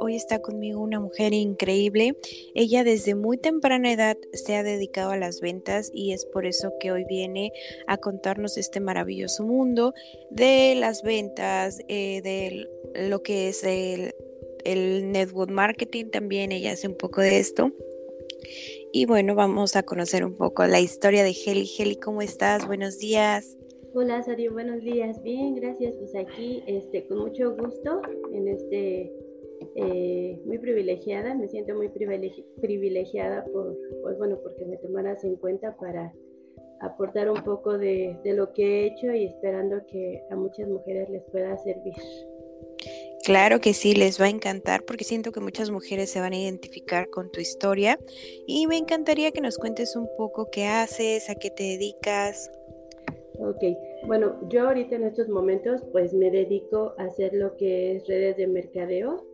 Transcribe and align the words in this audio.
Hoy 0.00 0.16
está 0.16 0.40
conmigo 0.40 0.80
una 0.80 1.00
mujer 1.00 1.32
increíble. 1.32 2.16
Ella 2.54 2.84
desde 2.84 3.14
muy 3.14 3.38
temprana 3.38 3.92
edad 3.92 4.16
se 4.32 4.56
ha 4.56 4.62
dedicado 4.62 5.10
a 5.10 5.16
las 5.16 5.40
ventas 5.40 5.90
y 5.94 6.12
es 6.12 6.24
por 6.26 6.46
eso 6.46 6.72
que 6.80 6.92
hoy 6.92 7.04
viene 7.04 7.52
a 7.86 7.98
contarnos 7.98 8.56
este 8.56 8.80
maravilloso 8.80 9.44
mundo 9.44 9.94
de 10.30 10.74
las 10.74 11.02
ventas, 11.02 11.80
eh, 11.88 12.20
de 12.22 12.68
lo 13.08 13.22
que 13.22 13.48
es 13.48 13.62
el, 13.64 14.14
el 14.64 15.12
network 15.12 15.50
marketing. 15.50 16.06
También 16.06 16.52
ella 16.52 16.72
hace 16.72 16.88
un 16.88 16.96
poco 16.96 17.20
de 17.20 17.38
esto. 17.38 17.72
Y 18.92 19.06
bueno, 19.06 19.34
vamos 19.34 19.76
a 19.76 19.82
conocer 19.82 20.24
un 20.24 20.34
poco 20.34 20.66
la 20.66 20.80
historia 20.80 21.22
de 21.22 21.30
Heli. 21.30 21.68
Heli, 21.78 21.96
¿cómo 21.96 22.22
estás? 22.22 22.66
Buenos 22.66 22.98
días. 22.98 23.56
Hola, 23.94 24.22
Sario, 24.22 24.52
buenos 24.52 24.82
días. 24.82 25.22
Bien, 25.22 25.54
gracias. 25.54 25.96
Pues 25.96 26.14
aquí, 26.14 26.62
este, 26.66 27.06
con 27.06 27.18
mucho 27.18 27.54
gusto 27.56 28.00
en 28.32 28.48
este 28.48 29.12
eh, 29.80 30.40
muy 30.44 30.58
privilegiada, 30.58 31.34
me 31.34 31.48
siento 31.48 31.74
muy 31.74 31.88
privilegiada 31.88 33.44
por, 33.46 33.76
pues 34.02 34.18
bueno, 34.18 34.38
porque 34.42 34.64
me 34.64 34.76
tomaras 34.78 35.24
en 35.24 35.36
cuenta 35.36 35.76
para 35.76 36.12
aportar 36.80 37.30
un 37.30 37.42
poco 37.42 37.76
de, 37.76 38.16
de, 38.24 38.34
lo 38.34 38.52
que 38.52 38.62
he 38.62 38.86
hecho 38.86 39.12
y 39.12 39.24
esperando 39.24 39.84
que 39.90 40.22
a 40.30 40.36
muchas 40.36 40.68
mujeres 40.68 41.08
les 41.10 41.22
pueda 41.24 41.56
servir. 41.58 41.94
Claro 43.24 43.60
que 43.60 43.74
sí, 43.74 43.94
les 43.94 44.20
va 44.20 44.26
a 44.26 44.30
encantar 44.30 44.84
porque 44.84 45.04
siento 45.04 45.32
que 45.32 45.40
muchas 45.40 45.70
mujeres 45.70 46.10
se 46.10 46.20
van 46.20 46.32
a 46.32 46.38
identificar 46.38 47.10
con 47.10 47.30
tu 47.30 47.40
historia 47.40 47.98
y 48.46 48.66
me 48.66 48.76
encantaría 48.76 49.32
que 49.32 49.40
nos 49.40 49.58
cuentes 49.58 49.96
un 49.96 50.08
poco 50.16 50.48
qué 50.50 50.66
haces, 50.66 51.28
a 51.28 51.34
qué 51.34 51.50
te 51.50 51.64
dedicas. 51.64 52.50
Ok, 53.38 53.62
bueno, 54.06 54.40
yo 54.48 54.66
ahorita 54.66 54.96
en 54.96 55.04
estos 55.04 55.28
momentos 55.28 55.82
pues 55.92 56.12
me 56.12 56.30
dedico 56.30 56.94
a 56.98 57.04
hacer 57.04 57.34
lo 57.34 57.56
que 57.56 57.96
es 57.96 58.06
redes 58.06 58.36
de 58.36 58.46
mercadeo. 58.46 59.27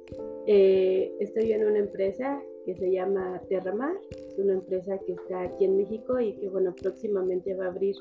Eh, 0.47 1.15
estoy 1.21 1.53
en 1.53 1.65
una 1.65 1.79
empresa 1.79 2.43
que 2.65 2.75
se 2.75 2.91
llama 2.91 3.41
Terramar, 3.49 3.97
es 4.11 4.39
una 4.39 4.55
empresa 4.55 4.99
que 5.07 5.13
está 5.13 5.43
aquí 5.43 5.65
en 5.65 5.77
México 5.77 6.19
y 6.21 6.35
que 6.35 6.49
bueno, 6.49 6.75
próximamente 6.81 7.55
va 7.55 7.67
a 7.67 7.69
abrir 7.69 7.97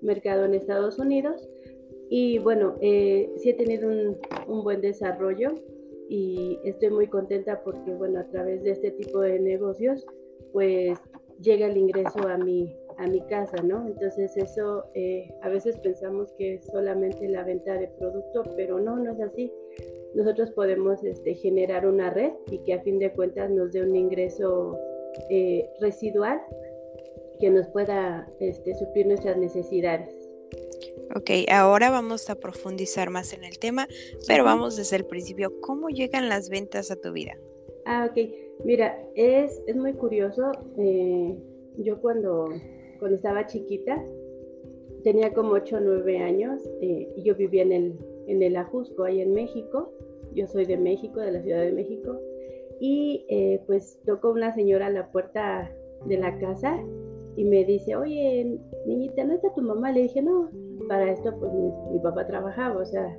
mercado 0.00 0.44
en 0.44 0.54
Estados 0.54 0.98
Unidos. 0.98 1.48
Y 2.10 2.38
bueno, 2.38 2.76
eh, 2.80 3.32
sí 3.36 3.50
he 3.50 3.54
tenido 3.54 3.88
un, 3.88 4.62
buen 4.62 4.80
desarrollo 4.80 5.52
y 6.08 6.58
estoy 6.64 6.90
muy 6.90 7.06
contenta 7.06 7.62
porque 7.64 7.92
bueno, 7.94 8.20
a 8.20 8.28
través 8.28 8.62
de 8.62 8.72
este 8.72 8.90
tipo 8.92 9.20
de 9.20 9.40
negocios 9.40 10.06
pues 10.52 10.98
llega 11.40 11.66
el 11.66 11.76
ingreso 11.76 12.28
a 12.28 12.36
mi, 12.36 12.76
a 12.98 13.06
mi 13.06 13.20
casa, 13.22 13.62
¿no? 13.62 13.86
Entonces 13.86 14.36
eso 14.36 14.84
eh, 14.94 15.32
a 15.42 15.48
veces 15.48 15.78
pensamos 15.78 16.32
que 16.38 16.54
es 16.54 16.66
solamente 16.66 17.28
la 17.28 17.42
venta 17.42 17.78
de 17.78 17.88
producto, 17.98 18.44
pero 18.56 18.78
no, 18.78 18.96
no 18.96 19.12
es 19.12 19.20
así. 19.20 19.52
Nosotros 20.14 20.50
podemos 20.52 21.02
este, 21.04 21.34
generar 21.34 21.86
una 21.86 22.10
red 22.10 22.32
y 22.50 22.58
que 22.58 22.74
a 22.74 22.82
fin 22.82 22.98
de 22.98 23.12
cuentas 23.12 23.50
nos 23.50 23.72
dé 23.72 23.82
un 23.82 23.96
ingreso 23.96 24.78
eh, 25.30 25.68
residual 25.80 26.40
que 27.40 27.50
nos 27.50 27.66
pueda 27.68 28.28
este, 28.40 28.74
suplir 28.74 29.06
nuestras 29.06 29.36
necesidades. 29.36 30.14
Ok, 31.16 31.30
ahora 31.50 31.90
vamos 31.90 32.30
a 32.30 32.36
profundizar 32.36 33.10
más 33.10 33.32
en 33.32 33.44
el 33.44 33.58
tema, 33.58 33.86
pero 34.26 34.44
vamos 34.44 34.76
desde 34.76 34.96
el 34.96 35.04
principio. 35.04 35.52
¿Cómo 35.60 35.88
llegan 35.88 36.28
las 36.28 36.48
ventas 36.48 36.90
a 36.90 36.96
tu 36.96 37.12
vida? 37.12 37.32
Ah, 37.84 38.08
ok. 38.10 38.30
Mira, 38.64 38.98
es, 39.14 39.62
es 39.66 39.76
muy 39.76 39.92
curioso. 39.92 40.52
Eh, 40.78 41.36
yo 41.78 42.00
cuando 42.00 42.48
cuando 43.04 43.16
estaba 43.16 43.46
chiquita, 43.46 44.02
tenía 45.02 45.34
como 45.34 45.52
8 45.52 45.76
o 45.76 45.80
9 45.80 46.18
años 46.20 46.62
eh, 46.80 47.06
y 47.16 47.22
yo 47.22 47.34
vivía 47.34 47.62
en 47.62 47.72
el, 47.72 47.98
en 48.26 48.42
el 48.42 48.56
Ajusco, 48.56 49.04
ahí 49.04 49.20
en 49.20 49.34
México. 49.34 49.92
Yo 50.34 50.46
soy 50.46 50.66
de 50.66 50.76
México, 50.76 51.20
de 51.20 51.32
la 51.32 51.42
Ciudad 51.42 51.60
de 51.62 51.72
México. 51.72 52.20
Y 52.80 53.24
eh, 53.28 53.62
pues 53.66 54.00
tocó 54.04 54.30
una 54.30 54.54
señora 54.54 54.86
a 54.86 54.90
la 54.90 55.10
puerta 55.10 55.70
de 56.06 56.18
la 56.18 56.38
casa 56.38 56.78
y 57.36 57.44
me 57.44 57.64
dice, 57.64 57.96
oye, 57.96 58.58
niñita, 58.86 59.24
¿no 59.24 59.34
está 59.34 59.52
tu 59.54 59.62
mamá? 59.62 59.92
Le 59.92 60.02
dije, 60.02 60.22
no, 60.22 60.50
para 60.88 61.10
esto 61.10 61.34
pues 61.38 61.52
mi, 61.52 61.98
papá 62.00 62.26
trabajaba, 62.26 62.80
o 62.80 62.86
sea. 62.86 63.18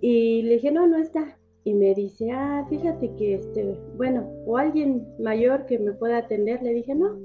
Y 0.00 0.42
le 0.42 0.54
dije, 0.54 0.70
no, 0.70 0.86
no 0.86 0.96
está. 0.98 1.38
Y 1.64 1.74
me 1.74 1.94
dice, 1.94 2.30
ah, 2.32 2.66
fíjate 2.70 3.14
que 3.16 3.34
este, 3.34 3.76
bueno, 3.96 4.26
o 4.46 4.56
alguien 4.56 5.06
mayor 5.18 5.66
que 5.66 5.78
me 5.78 5.92
pueda 5.92 6.18
atender. 6.18 6.62
Le 6.62 6.72
dije, 6.72 6.94
no, 6.94 7.18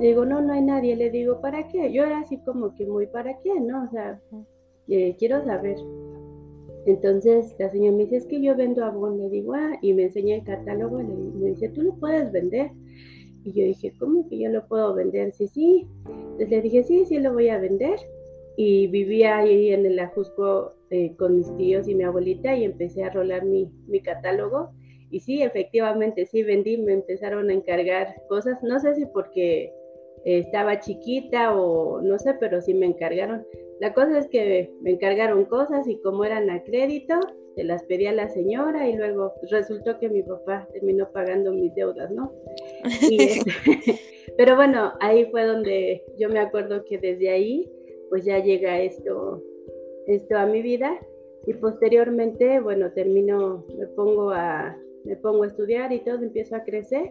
le 0.00 0.08
digo, 0.08 0.24
no, 0.24 0.40
no 0.40 0.52
hay 0.52 0.62
nadie. 0.62 0.96
Le 0.96 1.10
digo, 1.10 1.40
¿para 1.40 1.68
qué? 1.68 1.92
Yo 1.92 2.04
era 2.04 2.20
así 2.20 2.38
como 2.38 2.74
que 2.74 2.86
muy, 2.86 3.06
¿para 3.06 3.38
qué? 3.40 3.60
¿No? 3.60 3.84
O 3.84 3.88
sea, 3.90 4.20
eh, 4.88 5.16
quiero 5.18 5.44
saber. 5.44 5.76
Entonces 6.86 7.54
la 7.58 7.70
señora 7.70 7.96
me 7.96 8.04
dice, 8.04 8.16
es 8.16 8.26
que 8.26 8.40
yo 8.40 8.56
vendo 8.56 8.84
abón. 8.84 9.18
Le 9.18 9.28
digo, 9.28 9.54
ah, 9.54 9.78
y 9.82 9.92
me 9.92 10.04
enseña 10.04 10.36
el 10.36 10.44
catálogo. 10.44 10.98
Le, 10.98 11.14
me 11.14 11.50
dice, 11.50 11.68
¿tú 11.68 11.82
lo 11.82 11.94
puedes 11.96 12.30
vender? 12.32 12.70
Y 13.44 13.52
yo 13.52 13.64
dije, 13.64 13.92
¿cómo 13.98 14.28
que 14.28 14.38
yo 14.38 14.48
lo 14.50 14.66
puedo 14.66 14.94
vender? 14.94 15.32
Sí, 15.32 15.48
sí. 15.48 15.86
Entonces 16.06 16.50
le 16.50 16.62
dije, 16.62 16.84
sí, 16.84 17.04
sí, 17.04 17.18
lo 17.18 17.32
voy 17.32 17.48
a 17.48 17.58
vender. 17.58 17.98
Y 18.56 18.86
vivía 18.88 19.38
ahí 19.38 19.72
en 19.72 19.86
el 19.86 19.98
Ajusco 19.98 20.74
eh, 20.90 21.14
con 21.16 21.36
mis 21.36 21.56
tíos 21.56 21.88
y 21.88 21.94
mi 21.94 22.04
abuelita 22.04 22.54
y 22.56 22.64
empecé 22.64 23.02
a 23.04 23.10
rolar 23.10 23.44
mi, 23.44 23.70
mi 23.86 24.00
catálogo. 24.00 24.70
Y 25.10 25.20
sí, 25.20 25.42
efectivamente, 25.42 26.26
sí 26.26 26.42
vendí, 26.42 26.76
me 26.78 26.94
empezaron 26.94 27.50
a 27.50 27.52
encargar 27.52 28.22
cosas. 28.28 28.62
No 28.62 28.78
sé 28.80 28.94
si 28.94 29.06
porque 29.06 29.72
estaba 30.24 30.80
chiquita 30.80 31.54
o 31.56 32.00
no 32.00 32.18
sé, 32.18 32.34
pero 32.34 32.60
sí 32.60 32.74
me 32.74 32.86
encargaron. 32.86 33.44
La 33.82 33.92
cosa 33.94 34.16
es 34.16 34.28
que 34.28 34.72
me 34.80 34.92
encargaron 34.92 35.44
cosas 35.44 35.88
y 35.88 35.98
como 36.02 36.24
eran 36.24 36.48
a 36.50 36.62
crédito, 36.62 37.18
se 37.56 37.64
las 37.64 37.82
pedí 37.82 38.06
a 38.06 38.12
la 38.12 38.28
señora 38.28 38.88
y 38.88 38.94
luego 38.94 39.32
resultó 39.50 39.98
que 39.98 40.08
mi 40.08 40.22
papá 40.22 40.68
terminó 40.72 41.10
pagando 41.10 41.50
mis 41.50 41.74
deudas, 41.74 42.08
¿no? 42.12 42.32
Este, 43.10 43.50
pero 44.38 44.54
bueno, 44.54 44.92
ahí 45.00 45.24
fue 45.32 45.44
donde 45.44 46.04
yo 46.16 46.28
me 46.28 46.38
acuerdo 46.38 46.84
que 46.84 46.96
desde 46.96 47.30
ahí 47.30 47.68
pues 48.08 48.24
ya 48.24 48.38
llega 48.38 48.80
esto, 48.80 49.42
esto 50.06 50.38
a 50.38 50.46
mi 50.46 50.62
vida 50.62 50.96
y 51.48 51.54
posteriormente, 51.54 52.60
bueno, 52.60 52.92
termino, 52.92 53.66
me 53.76 53.88
pongo 53.88 54.30
a, 54.30 54.78
me 55.04 55.16
pongo 55.16 55.42
a 55.42 55.48
estudiar 55.48 55.92
y 55.92 56.04
todo, 56.04 56.22
empiezo 56.22 56.54
a 56.54 56.62
crecer 56.62 57.10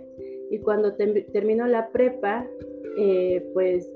y 0.49 0.57
cuando 0.59 0.95
termino 0.95 1.67
la 1.67 1.91
prepa, 1.91 2.47
eh, 2.97 3.45
pues 3.53 3.93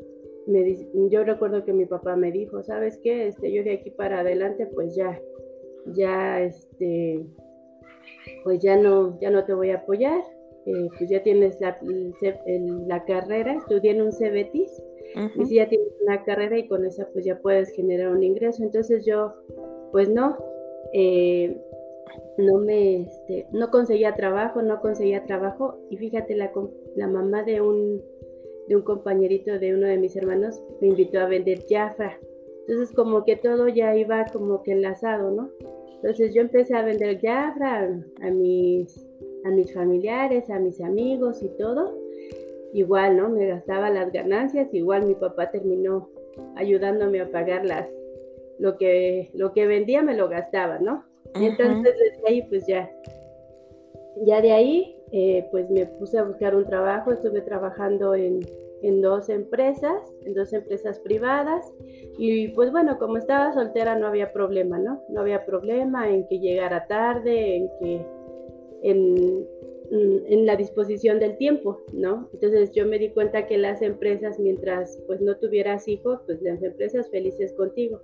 me, 0.47 1.09
yo 1.09 1.23
recuerdo 1.23 1.63
que 1.63 1.73
mi 1.73 1.85
papá 1.85 2.15
me 2.15 2.31
dijo, 2.31 2.63
¿sabes 2.63 2.99
qué? 3.03 3.27
Este, 3.27 3.51
yo 3.51 3.63
de 3.63 3.73
aquí 3.73 3.91
para 3.91 4.19
adelante, 4.19 4.67
pues 4.67 4.95
ya, 4.95 5.19
ya, 5.87 6.41
este, 6.41 7.25
pues 8.43 8.59
ya 8.61 8.77
no, 8.77 9.19
ya 9.19 9.29
no 9.29 9.45
te 9.45 9.53
voy 9.53 9.71
a 9.71 9.77
apoyar, 9.77 10.21
eh, 10.65 10.89
pues 10.97 11.09
ya 11.09 11.23
tienes 11.23 11.59
la, 11.61 11.77
la, 12.87 13.05
carrera, 13.05 13.53
estudié 13.53 13.91
en 13.91 14.01
un 14.01 14.11
CBETIS, 14.11 14.83
y 15.35 15.45
si 15.45 15.55
ya 15.55 15.69
tienes 15.69 15.93
una 16.01 16.23
carrera 16.25 16.57
y 16.57 16.67
con 16.67 16.85
esa 16.85 17.07
pues 17.13 17.23
ya 17.23 17.39
puedes 17.39 17.69
generar 17.71 18.11
un 18.11 18.23
ingreso, 18.23 18.63
entonces 18.63 19.05
yo, 19.05 19.33
pues 19.91 20.09
no, 20.09 20.37
eh, 20.93 21.57
no 22.37 22.57
me, 22.57 23.03
este, 23.03 23.47
no 23.51 23.71
conseguía 23.71 24.15
trabajo, 24.15 24.61
no 24.61 24.81
conseguía 24.81 25.25
trabajo, 25.25 25.77
y 25.89 25.97
fíjate, 25.97 26.35
la, 26.35 26.51
la 26.95 27.07
mamá 27.07 27.43
de 27.43 27.61
un 27.61 28.01
de 28.67 28.75
un 28.75 28.81
compañerito 28.81 29.57
de 29.59 29.75
uno 29.75 29.87
de 29.87 29.97
mis 29.97 30.15
hermanos 30.15 30.61
me 30.81 30.87
invitó 30.87 31.19
a 31.19 31.27
vender 31.27 31.63
Jafra. 31.69 32.19
Entonces 32.67 32.95
como 32.95 33.23
que 33.23 33.35
todo 33.35 33.67
ya 33.67 33.95
iba 33.95 34.25
como 34.25 34.63
que 34.63 34.71
enlazado, 34.71 35.31
¿no? 35.31 35.49
Entonces 35.95 36.33
yo 36.33 36.41
empecé 36.41 36.75
a 36.75 36.83
vender 36.83 37.19
Jafra 37.21 38.01
a, 38.21 38.29
mis, 38.31 39.07
a 39.43 39.51
mis 39.51 39.73
familiares, 39.73 40.49
a 40.49 40.59
mis 40.59 40.81
amigos 40.81 41.41
y 41.43 41.49
todo. 41.57 41.97
Igual, 42.73 43.17
¿no? 43.17 43.29
Me 43.29 43.47
gastaba 43.47 43.89
las 43.89 44.11
ganancias, 44.11 44.73
igual 44.73 45.05
mi 45.05 45.15
papá 45.15 45.49
terminó 45.51 46.09
ayudándome 46.55 47.21
a 47.21 47.31
pagar 47.31 47.65
las, 47.65 47.87
lo 48.59 48.77
que, 48.77 49.29
lo 49.33 49.53
que 49.53 49.67
vendía 49.67 50.01
me 50.01 50.15
lo 50.15 50.27
gastaba, 50.27 50.79
¿no? 50.79 51.05
Entonces 51.35 51.93
desde 51.93 52.27
ahí 52.27 52.41
pues 52.43 52.65
ya, 52.67 52.89
ya 54.25 54.41
de 54.41 54.51
ahí 54.51 54.94
eh, 55.17 55.47
pues 55.49 55.69
me 55.69 55.85
puse 55.85 56.17
a 56.17 56.23
buscar 56.23 56.53
un 56.57 56.65
trabajo, 56.65 57.13
estuve 57.13 57.39
trabajando 57.39 58.15
en, 58.15 58.41
en 58.81 59.01
dos 59.01 59.29
empresas, 59.29 60.13
en 60.25 60.33
dos 60.33 60.51
empresas 60.51 60.99
privadas 60.99 61.73
y 62.17 62.49
pues 62.49 62.69
bueno, 62.69 62.99
como 62.99 63.15
estaba 63.15 63.53
soltera 63.53 63.97
no 63.97 64.07
había 64.07 64.33
problema, 64.33 64.77
¿no? 64.77 65.01
No 65.07 65.21
había 65.21 65.45
problema 65.45 66.09
en 66.09 66.27
que 66.27 66.39
llegara 66.39 66.85
tarde, 66.87 67.55
en 67.55 67.69
que 67.79 68.05
en, 68.83 69.47
en 69.89 70.45
la 70.45 70.57
disposición 70.57 71.19
del 71.19 71.37
tiempo, 71.37 71.79
¿no? 71.93 72.29
Entonces 72.33 72.73
yo 72.73 72.85
me 72.85 72.99
di 72.99 73.11
cuenta 73.11 73.47
que 73.47 73.57
las 73.57 73.81
empresas, 73.81 74.37
mientras 74.37 75.01
pues 75.07 75.21
no 75.21 75.37
tuvieras 75.37 75.87
hijos, 75.87 76.19
pues 76.25 76.41
las 76.41 76.61
empresas 76.61 77.09
felices 77.09 77.53
contigo. 77.53 78.01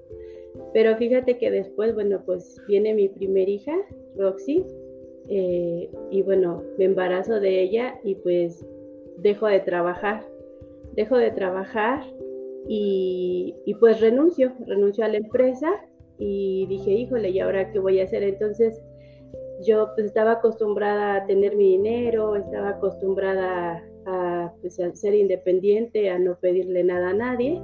Pero 0.73 0.95
fíjate 0.95 1.37
que 1.37 1.51
después, 1.51 1.93
bueno, 1.93 2.23
pues 2.25 2.57
viene 2.69 2.93
mi 2.93 3.09
primer 3.09 3.49
hija, 3.49 3.75
Roxy, 4.15 4.65
eh, 5.33 5.89
y 6.09 6.21
bueno, 6.23 6.61
me 6.77 6.83
embarazo 6.83 7.39
de 7.39 7.61
ella 7.61 7.97
y 8.03 8.15
pues 8.15 8.65
dejo 9.17 9.47
de 9.47 9.61
trabajar, 9.61 10.27
dejo 10.93 11.17
de 11.17 11.31
trabajar 11.31 12.03
y, 12.67 13.55
y 13.65 13.73
pues 13.75 14.01
renuncio, 14.01 14.51
renuncio 14.67 15.05
a 15.05 15.07
la 15.07 15.17
empresa 15.17 15.71
y 16.17 16.65
dije, 16.67 16.91
híjole, 16.91 17.29
¿y 17.29 17.39
ahora 17.39 17.71
qué 17.71 17.79
voy 17.79 18.01
a 18.01 18.03
hacer? 18.03 18.23
Entonces 18.23 18.81
yo 19.65 19.87
pues 19.95 20.07
estaba 20.07 20.33
acostumbrada 20.33 21.15
a 21.15 21.25
tener 21.25 21.55
mi 21.55 21.77
dinero, 21.77 22.35
estaba 22.35 22.71
acostumbrada 22.71 23.81
a, 24.05 24.51
pues, 24.59 24.81
a 24.81 24.93
ser 24.93 25.13
independiente, 25.15 26.09
a 26.09 26.19
no 26.19 26.37
pedirle 26.41 26.83
nada 26.83 27.11
a 27.11 27.13
nadie 27.13 27.61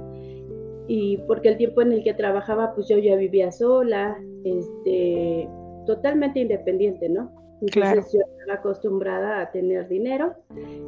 y 0.86 1.18
porque 1.26 1.50
el 1.50 1.58
tiempo 1.58 1.82
en 1.82 1.92
el 1.92 2.02
que 2.02 2.14
trabajaba, 2.14 2.74
pues 2.74 2.88
yo 2.88 2.96
ya 2.96 3.14
vivía 3.16 3.52
sola, 3.52 4.18
este, 4.42 5.46
totalmente 5.84 6.40
independiente, 6.40 7.10
¿no? 7.10 7.37
Entonces 7.60 8.12
yo 8.12 8.20
estaba 8.20 8.58
acostumbrada 8.58 9.40
a 9.40 9.50
tener 9.50 9.88
dinero. 9.88 10.34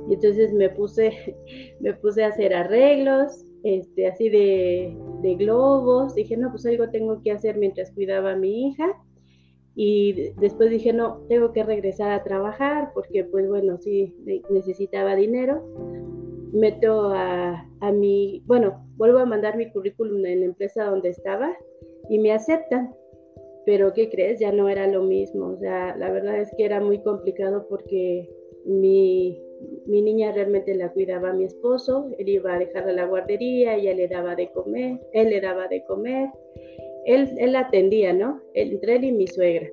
Y 0.08 0.14
entonces 0.14 0.52
me 0.52 0.70
puse, 0.70 1.36
me 1.80 1.94
puse 1.94 2.24
a 2.24 2.28
hacer 2.28 2.54
arreglos, 2.54 3.44
este, 3.62 4.06
así 4.06 4.28
de, 4.28 4.96
de 5.22 5.34
globos, 5.34 6.14
dije, 6.14 6.36
no, 6.36 6.50
pues 6.50 6.64
algo 6.66 6.88
tengo 6.90 7.20
que 7.22 7.32
hacer 7.32 7.58
mientras 7.58 7.90
cuidaba 7.92 8.32
a 8.32 8.36
mi 8.36 8.68
hija 8.68 8.96
y 9.74 10.32
después 10.40 10.70
dije, 10.70 10.92
no, 10.92 11.18
tengo 11.28 11.52
que 11.52 11.62
regresar 11.62 12.10
a 12.12 12.24
trabajar 12.24 12.90
porque 12.94 13.24
pues 13.24 13.48
bueno, 13.48 13.78
sí, 13.78 14.16
necesitaba 14.50 15.14
dinero 15.14 15.62
meto 16.52 17.10
a, 17.12 17.66
a 17.80 17.92
mi, 17.92 18.42
bueno, 18.46 18.84
vuelvo 18.96 19.18
a 19.18 19.26
mandar 19.26 19.56
mi 19.56 19.70
currículum 19.70 20.24
en 20.26 20.40
la 20.40 20.46
empresa 20.46 20.84
donde 20.84 21.10
estaba 21.10 21.56
y 22.08 22.18
me 22.18 22.32
aceptan. 22.32 22.94
Pero 23.70 23.92
¿qué 23.92 24.10
crees? 24.10 24.40
Ya 24.40 24.50
no 24.50 24.68
era 24.68 24.88
lo 24.88 25.04
mismo. 25.04 25.50
O 25.50 25.56
sea, 25.56 25.94
la 25.96 26.10
verdad 26.10 26.40
es 26.40 26.50
que 26.56 26.64
era 26.64 26.80
muy 26.80 26.98
complicado 27.04 27.68
porque 27.68 28.28
mi, 28.64 29.40
mi 29.86 30.02
niña 30.02 30.32
realmente 30.32 30.74
la 30.74 30.92
cuidaba 30.92 31.30
a 31.30 31.34
mi 31.34 31.44
esposo, 31.44 32.10
él 32.18 32.28
iba 32.28 32.52
a 32.52 32.58
dejarla 32.58 32.90
a 32.90 32.94
la 32.94 33.06
guardería, 33.06 33.76
ella 33.76 33.94
le 33.94 34.08
daba 34.08 34.34
de 34.34 34.50
comer, 34.50 34.98
él 35.12 35.30
le 35.30 35.40
daba 35.40 35.68
de 35.68 35.84
comer, 35.84 36.30
él, 37.04 37.28
él 37.38 37.54
atendía, 37.54 38.12
¿no? 38.12 38.42
entre 38.54 38.96
él 38.96 39.04
y 39.04 39.12
mi 39.12 39.28
suegra. 39.28 39.68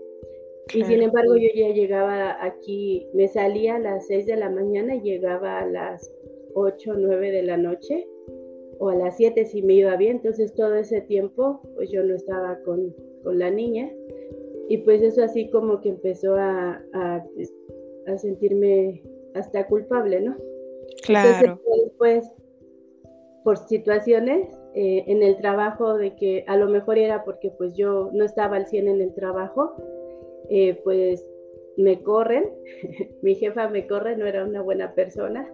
Y 0.75 0.83
sin 0.83 1.01
embargo 1.01 1.35
yo 1.35 1.47
ya 1.55 1.69
llegaba 1.69 2.37
aquí, 2.45 3.09
me 3.15 3.27
salía 3.27 3.77
a 3.77 3.79
las 3.79 4.05
6 4.05 4.27
de 4.27 4.35
la 4.35 4.51
mañana 4.51 4.95
y 4.95 5.01
llegaba 5.01 5.57
a 5.57 5.65
las 5.65 6.13
8 6.53 6.91
o 6.91 6.93
9 6.93 7.31
de 7.31 7.41
la 7.41 7.57
noche 7.57 8.05
o 8.77 8.89
a 8.89 8.95
las 8.95 9.17
7 9.17 9.43
si 9.45 9.63
me 9.63 9.73
iba 9.73 9.95
bien, 9.95 10.17
entonces 10.17 10.53
todo 10.53 10.75
ese 10.75 11.01
tiempo 11.01 11.61
pues 11.73 11.89
yo 11.89 12.03
no 12.03 12.13
estaba 12.13 12.59
con, 12.63 12.93
con 13.27 13.39
la 13.39 13.51
niña. 13.51 13.91
Y 14.69 14.77
pues 14.79 15.01
eso 15.01 15.21
así 15.21 15.49
como 15.49 15.81
que 15.81 15.89
empezó 15.89 16.35
a, 16.35 16.81
a, 16.93 17.25
pues, 17.35 17.53
a 18.07 18.17
sentirme 18.17 19.03
hasta 19.35 19.67
culpable, 19.67 20.21
¿no? 20.21 20.37
Claro. 21.03 21.59
Entonces 21.59 21.83
después, 21.83 22.31
por 23.43 23.57
situaciones 23.57 24.47
eh, 24.75 25.03
en 25.07 25.23
el 25.23 25.35
trabajo 25.37 25.97
de 25.97 26.15
que 26.15 26.45
a 26.47 26.55
lo 26.55 26.69
mejor 26.69 26.97
era 26.97 27.25
porque 27.25 27.51
pues 27.51 27.75
yo 27.75 28.09
no 28.13 28.23
estaba 28.23 28.55
al 28.55 28.67
100 28.67 28.87
en 28.87 29.01
el 29.01 29.13
trabajo, 29.13 29.75
eh, 30.49 30.79
pues 30.85 31.25
me 31.75 32.01
corren, 32.01 32.45
mi 33.21 33.35
jefa 33.35 33.67
me 33.67 33.87
corre, 33.87 34.15
no 34.15 34.25
era 34.25 34.45
una 34.45 34.61
buena 34.61 34.93
persona, 34.93 35.53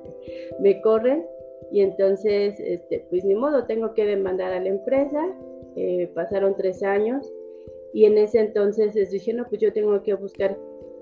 me 0.59 0.79
corren 0.81 1.25
y 1.71 1.81
entonces, 1.81 2.59
este, 2.59 3.07
pues 3.09 3.25
ni 3.25 3.33
modo, 3.33 3.65
tengo 3.65 3.95
que 3.95 4.05
demandar 4.05 4.53
a 4.53 4.59
la 4.59 4.69
empresa, 4.69 5.35
eh, 5.75 6.11
pasaron 6.13 6.55
tres 6.55 6.83
años 6.83 7.31
y 7.93 8.05
en 8.05 8.17
ese 8.17 8.39
entonces 8.39 8.95
les 8.95 9.11
dije, 9.11 9.33
no, 9.33 9.45
pues 9.47 9.61
yo 9.61 9.71
tengo 9.71 10.01
que 10.01 10.15
buscar 10.15 10.57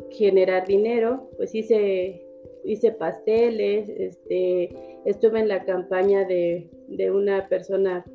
generar 0.09 0.67
dinero, 0.67 1.29
pues 1.37 1.55
hice, 1.55 2.21
hice 2.65 2.91
pasteles, 2.91 3.87
este, 3.89 4.69
estuve 5.05 5.39
en 5.39 5.47
la 5.47 5.63
campaña 5.63 6.25
de, 6.25 6.69
de 6.89 7.11
una 7.11 7.47
persona 7.47 8.05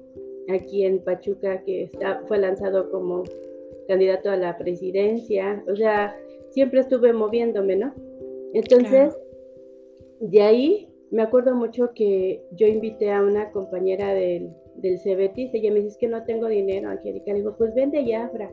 aquí 0.48 0.84
en 0.84 1.02
Pachuca 1.02 1.62
que 1.62 1.84
está, 1.84 2.22
fue 2.26 2.38
lanzado 2.38 2.90
como 2.90 3.24
candidato 3.88 4.30
a 4.30 4.36
la 4.36 4.58
presidencia, 4.58 5.64
o 5.68 5.76
sea, 5.76 6.14
siempre 6.50 6.80
estuve 6.80 7.12
moviéndome, 7.12 7.76
¿no? 7.76 7.94
Entonces, 8.52 9.16
de 10.20 10.42
ahí 10.42 10.88
me 11.10 11.22
acuerdo 11.22 11.54
mucho 11.54 11.92
que 11.94 12.42
yo 12.52 12.66
invité 12.66 13.12
a 13.12 13.22
una 13.22 13.50
compañera 13.52 14.12
del, 14.12 14.50
del 14.78 14.98
Cebetis, 14.98 15.52
ella 15.54 15.70
me 15.70 15.80
dice 15.80 15.98
que 15.98 16.08
no 16.08 16.24
tengo 16.24 16.48
dinero, 16.48 16.88
Angélica, 16.88 17.32
le 17.32 17.38
digo, 17.38 17.56
pues 17.56 17.74
vende 17.74 18.04
Jafra. 18.10 18.52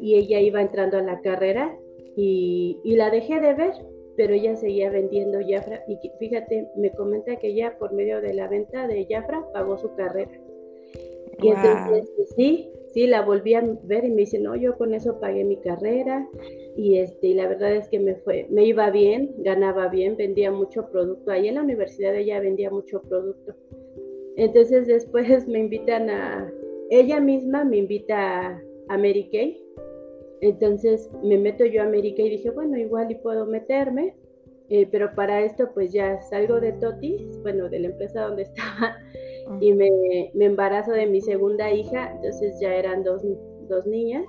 Y 0.00 0.14
ella 0.14 0.40
iba 0.40 0.60
entrando 0.60 0.98
a 0.98 1.02
la 1.02 1.20
carrera 1.20 1.76
y, 2.16 2.78
y 2.84 2.96
la 2.96 3.10
dejé 3.10 3.40
de 3.40 3.54
ver, 3.54 3.72
pero 4.16 4.34
ella 4.34 4.56
seguía 4.56 4.90
vendiendo 4.90 5.38
Jafra. 5.46 5.84
Y 5.88 5.98
fíjate, 6.18 6.68
me 6.76 6.90
comenta 6.92 7.36
que 7.36 7.48
ella 7.48 7.76
por 7.78 7.92
medio 7.92 8.20
de 8.20 8.34
la 8.34 8.48
venta 8.48 8.86
de 8.86 9.06
Jafra 9.08 9.44
pagó 9.52 9.78
su 9.78 9.94
carrera. 9.94 10.30
Y 11.40 11.48
entonces, 11.48 12.10
pues, 12.16 12.30
sí, 12.36 12.72
sí, 12.92 13.06
la 13.06 13.22
volví 13.22 13.54
a 13.54 13.62
ver 13.84 14.04
y 14.04 14.10
me 14.10 14.22
dice, 14.22 14.40
no, 14.40 14.56
yo 14.56 14.76
con 14.76 14.92
eso 14.92 15.20
pagué 15.20 15.44
mi 15.44 15.56
carrera 15.58 16.28
y 16.76 16.98
este, 16.98 17.28
y 17.28 17.34
la 17.34 17.46
verdad 17.46 17.76
es 17.76 17.88
que 17.88 18.00
me 18.00 18.16
fue, 18.16 18.46
me 18.50 18.64
iba 18.64 18.90
bien, 18.90 19.34
ganaba 19.38 19.88
bien, 19.88 20.16
vendía 20.16 20.50
mucho 20.50 20.90
producto. 20.90 21.30
Ahí 21.30 21.46
en 21.46 21.54
la 21.54 21.62
universidad 21.62 22.14
ella 22.16 22.40
vendía 22.40 22.70
mucho 22.70 23.02
producto. 23.02 23.54
Entonces 24.38 24.86
después 24.86 25.48
me 25.48 25.58
invitan 25.58 26.08
a, 26.08 26.50
ella 26.90 27.20
misma 27.20 27.64
me 27.64 27.78
invita 27.78 28.62
a 28.88 28.96
Mary 28.96 29.28
Kay. 29.32 29.60
Entonces 30.40 31.10
me 31.24 31.36
meto 31.36 31.64
yo 31.64 31.82
a 31.82 31.86
Mary 31.86 32.14
Kay 32.14 32.26
y 32.26 32.30
dije, 32.30 32.50
bueno, 32.50 32.78
igual 32.78 33.10
y 33.10 33.16
puedo 33.16 33.46
meterme. 33.46 34.14
Eh, 34.70 34.86
pero 34.92 35.12
para 35.14 35.42
esto 35.42 35.70
pues 35.74 35.92
ya 35.92 36.20
salgo 36.22 36.60
de 36.60 36.72
Toti, 36.74 37.26
bueno, 37.42 37.68
de 37.68 37.80
la 37.80 37.88
empresa 37.88 38.22
donde 38.22 38.42
estaba, 38.54 38.96
y 39.60 39.72
me, 39.72 39.90
me, 40.34 40.44
embarazo 40.44 40.92
de 40.92 41.06
mi 41.06 41.22
segunda 41.22 41.72
hija, 41.72 42.12
entonces 42.12 42.60
ya 42.60 42.74
eran 42.74 43.02
dos, 43.02 43.22
dos, 43.66 43.86
niñas. 43.86 44.26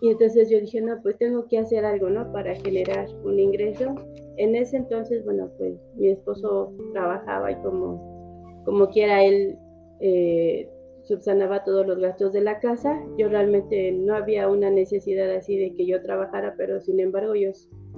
Y 0.00 0.10
entonces 0.10 0.50
yo 0.50 0.58
dije, 0.58 0.80
no, 0.80 1.00
pues 1.02 1.16
tengo 1.18 1.46
que 1.46 1.58
hacer 1.58 1.84
algo, 1.84 2.08
¿no? 2.08 2.32
Para 2.32 2.56
generar 2.56 3.06
un 3.24 3.38
ingreso. 3.38 3.94
En 4.36 4.56
ese 4.56 4.78
entonces, 4.78 5.22
bueno, 5.24 5.50
pues 5.58 5.74
mi 5.96 6.08
esposo 6.08 6.72
trabajaba 6.92 7.52
y 7.52 7.56
como, 7.56 8.11
como 8.64 8.88
quiera 8.88 9.24
él 9.24 9.58
eh, 10.00 10.68
subsanaba 11.04 11.64
todos 11.64 11.86
los 11.86 11.98
gastos 11.98 12.32
de 12.32 12.40
la 12.40 12.60
casa. 12.60 13.00
Yo 13.18 13.28
realmente 13.28 13.92
no 13.92 14.14
había 14.14 14.48
una 14.48 14.70
necesidad 14.70 15.30
así 15.34 15.56
de 15.56 15.74
que 15.74 15.86
yo 15.86 16.02
trabajara, 16.02 16.54
pero 16.56 16.80
sin 16.80 17.00
embargo 17.00 17.34
yo, 17.34 17.50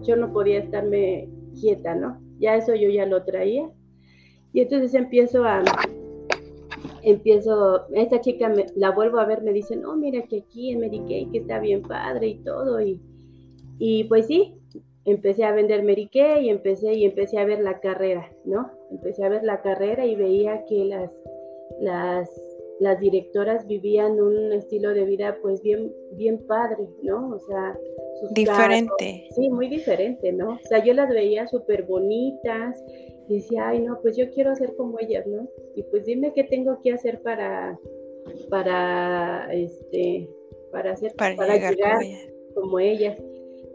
yo 0.02 0.16
no 0.16 0.32
podía 0.32 0.60
estarme 0.60 1.28
quieta, 1.60 1.94
¿no? 1.94 2.20
Ya 2.38 2.56
eso 2.56 2.74
yo 2.74 2.88
ya 2.88 3.06
lo 3.06 3.24
traía. 3.24 3.70
Y 4.52 4.60
entonces 4.60 4.94
empiezo 4.94 5.44
a, 5.44 5.64
empiezo, 7.02 7.86
esta 7.92 8.20
chica 8.20 8.48
me, 8.48 8.66
la 8.76 8.90
vuelvo 8.90 9.18
a 9.18 9.26
ver, 9.26 9.42
me 9.42 9.52
dice, 9.52 9.76
no, 9.76 9.96
mira 9.96 10.22
que 10.22 10.38
aquí 10.38 10.70
en 10.70 10.80
Mary 10.80 11.02
Kay, 11.06 11.26
que 11.26 11.38
está 11.38 11.58
bien 11.58 11.82
padre 11.82 12.28
y 12.28 12.34
todo, 12.36 12.80
y, 12.80 13.00
y 13.78 14.04
pues 14.04 14.26
sí, 14.26 14.54
empecé 15.04 15.44
a 15.44 15.52
vender 15.52 15.82
Mary 15.82 16.08
y 16.12 16.48
empecé, 16.48 16.94
y 16.94 17.04
empecé 17.04 17.38
a 17.38 17.44
ver 17.44 17.60
la 17.60 17.80
carrera, 17.80 18.30
¿no? 18.44 18.70
Empecé 18.90 19.24
a 19.24 19.28
ver 19.28 19.44
la 19.44 19.62
carrera 19.62 20.06
y 20.06 20.14
veía 20.14 20.64
que 20.66 20.84
las, 20.84 21.12
las, 21.80 22.30
las 22.80 23.00
directoras 23.00 23.66
vivían 23.66 24.20
un 24.20 24.52
estilo 24.52 24.94
de 24.94 25.04
vida 25.04 25.38
pues 25.42 25.62
bien, 25.62 25.92
bien 26.12 26.46
padre, 26.46 26.86
¿no? 27.02 27.34
O 27.34 27.38
sea, 27.40 27.78
diferente. 28.32 29.28
sí, 29.34 29.48
muy 29.48 29.68
diferente, 29.68 30.32
¿no? 30.32 30.54
O 30.54 30.68
sea, 30.68 30.84
yo 30.84 30.94
las 30.94 31.08
veía 31.08 31.46
súper 31.46 31.84
bonitas, 31.84 32.82
y 33.28 33.36
decía, 33.36 33.68
ay, 33.68 33.80
no, 33.80 34.00
pues 34.02 34.16
yo 34.16 34.30
quiero 34.30 34.54
ser 34.54 34.74
como 34.76 34.98
ellas, 35.00 35.26
¿no? 35.26 35.48
Y 35.74 35.82
pues 35.84 36.04
dime 36.04 36.32
qué 36.34 36.44
tengo 36.44 36.80
que 36.82 36.92
hacer 36.92 37.22
para, 37.22 37.78
para, 38.50 39.48
este, 39.52 40.28
para 40.70 40.92
hacer, 40.92 41.14
para, 41.14 41.54
llegar, 41.54 41.98
como, 42.54 42.78
ellas. 42.78 43.18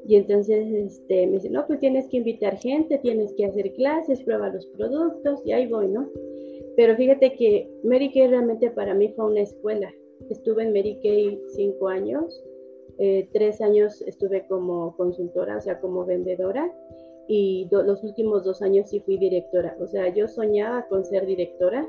Y 0.08 0.16
entonces 0.16 0.66
este, 0.72 1.28
me 1.28 1.34
dice, 1.34 1.50
no, 1.50 1.68
pues 1.68 1.80
tienes 1.80 2.08
que 2.08 2.18
invitar 2.18 2.58
gente, 2.58 2.98
tienes 3.00 3.34
que 3.34 3.46
hacer 3.46 3.74
clases, 3.74 4.24
prueba 4.24 4.50
los 4.50 4.66
productos, 4.68 5.42
y 5.46 5.52
ahí 5.52 5.68
voy, 5.68 5.88
¿no? 5.88 6.10
Pero 6.76 6.96
fíjate 6.96 7.34
que 7.34 7.70
Mary 7.84 8.12
Kay 8.12 8.28
realmente 8.28 8.72
para 8.72 8.94
mí 8.94 9.10
fue 9.10 9.26
una 9.26 9.42
escuela, 9.42 9.94
estuve 10.30 10.64
en 10.64 10.74
Mary 10.74 11.00
Kay 11.04 11.40
cinco 11.50 11.90
años, 11.90 12.44
eh, 12.98 13.30
tres 13.34 13.62
años 13.62 14.02
estuve 14.02 14.46
como 14.48 14.96
consultora, 14.98 15.58
o 15.58 15.62
sea, 15.62 15.80
como 15.80 16.06
vendedora, 16.06 16.74
y 17.28 17.68
los 17.70 18.04
últimos 18.04 18.44
dos 18.44 18.62
años 18.62 18.90
sí 18.90 19.02
fui 19.02 19.18
directora. 19.18 19.78
O 19.80 19.86
sea, 19.86 20.14
yo 20.14 20.28
soñaba 20.28 20.88
con 20.88 21.06
ser 21.06 21.28
directora, 21.28 21.88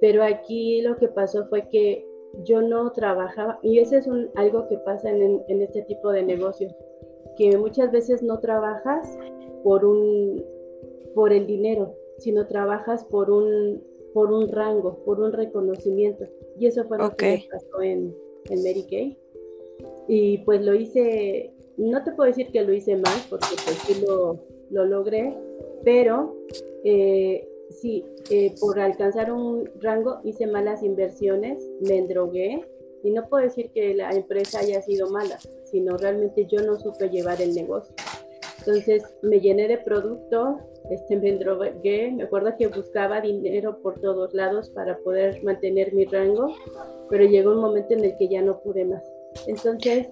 pero 0.00 0.24
aquí 0.24 0.82
lo 0.82 0.96
que 0.96 1.08
pasó 1.08 1.46
fue 1.46 1.68
que 1.68 2.04
yo 2.42 2.60
no 2.60 2.90
trabajaba, 2.92 3.60
y 3.62 3.78
eso 3.78 3.96
es 3.96 4.06
un, 4.06 4.28
algo 4.34 4.66
que 4.68 4.76
pasa 4.78 5.10
en, 5.10 5.42
en 5.48 5.62
este 5.62 5.82
tipo 5.82 6.10
de 6.10 6.22
negocios, 6.22 6.74
que 7.36 7.56
muchas 7.58 7.92
veces 7.92 8.22
no 8.22 8.40
trabajas 8.40 9.18
por, 9.62 9.84
un, 9.84 10.44
por 11.14 11.32
el 11.32 11.46
dinero, 11.46 11.94
sino 12.18 12.46
trabajas 12.46 13.04
por 13.04 13.30
un, 13.30 13.82
por 14.14 14.32
un 14.32 14.48
rango, 14.48 14.98
por 15.04 15.20
un 15.20 15.32
reconocimiento. 15.32 16.24
Y 16.58 16.66
eso 16.66 16.84
fue 16.84 16.98
lo 16.98 17.14
que 17.16 17.46
pasó 17.50 17.82
en, 17.82 18.14
en 18.50 18.62
Mary 18.62 18.84
Kay. 18.88 19.18
Y 20.08 20.38
pues 20.38 20.62
lo 20.64 20.74
hice, 20.74 21.52
no 21.76 22.02
te 22.02 22.12
puedo 22.12 22.28
decir 22.28 22.50
que 22.52 22.62
lo 22.62 22.72
hice 22.72 22.96
mal, 22.96 23.18
porque 23.28 23.56
pues 23.64 23.76
sí 23.86 24.04
lo, 24.06 24.38
lo 24.70 24.84
logré, 24.86 25.36
pero 25.84 26.34
eh, 26.84 27.48
sí, 27.70 28.04
eh, 28.30 28.54
por 28.60 28.78
alcanzar 28.78 29.32
un 29.32 29.68
rango 29.80 30.20
hice 30.24 30.46
malas 30.46 30.82
inversiones, 30.82 31.68
me 31.80 31.98
endrogué 31.98 32.64
y 33.06 33.12
no 33.12 33.28
puedo 33.28 33.44
decir 33.44 33.70
que 33.70 33.94
la 33.94 34.10
empresa 34.10 34.58
haya 34.58 34.82
sido 34.82 35.08
mala, 35.10 35.38
sino 35.64 35.96
realmente 35.96 36.46
yo 36.46 36.60
no 36.62 36.76
supe 36.76 37.08
llevar 37.08 37.40
el 37.40 37.54
negocio. 37.54 37.94
Entonces 38.58 39.04
me 39.22 39.38
llené 39.38 39.68
de 39.68 39.78
producto, 39.78 40.58
este, 40.90 41.16
me 41.16 41.28
endrogué, 41.28 42.10
me 42.10 42.24
acuerdo 42.24 42.56
que 42.58 42.66
buscaba 42.66 43.20
dinero 43.20 43.78
por 43.80 44.00
todos 44.00 44.34
lados 44.34 44.70
para 44.70 44.98
poder 44.98 45.40
mantener 45.44 45.94
mi 45.94 46.04
rango, 46.04 46.52
pero 47.08 47.24
llegó 47.24 47.52
un 47.52 47.60
momento 47.60 47.94
en 47.94 48.04
el 48.04 48.16
que 48.16 48.26
ya 48.26 48.42
no 48.42 48.60
pude 48.60 48.84
más. 48.84 49.04
Entonces, 49.46 50.08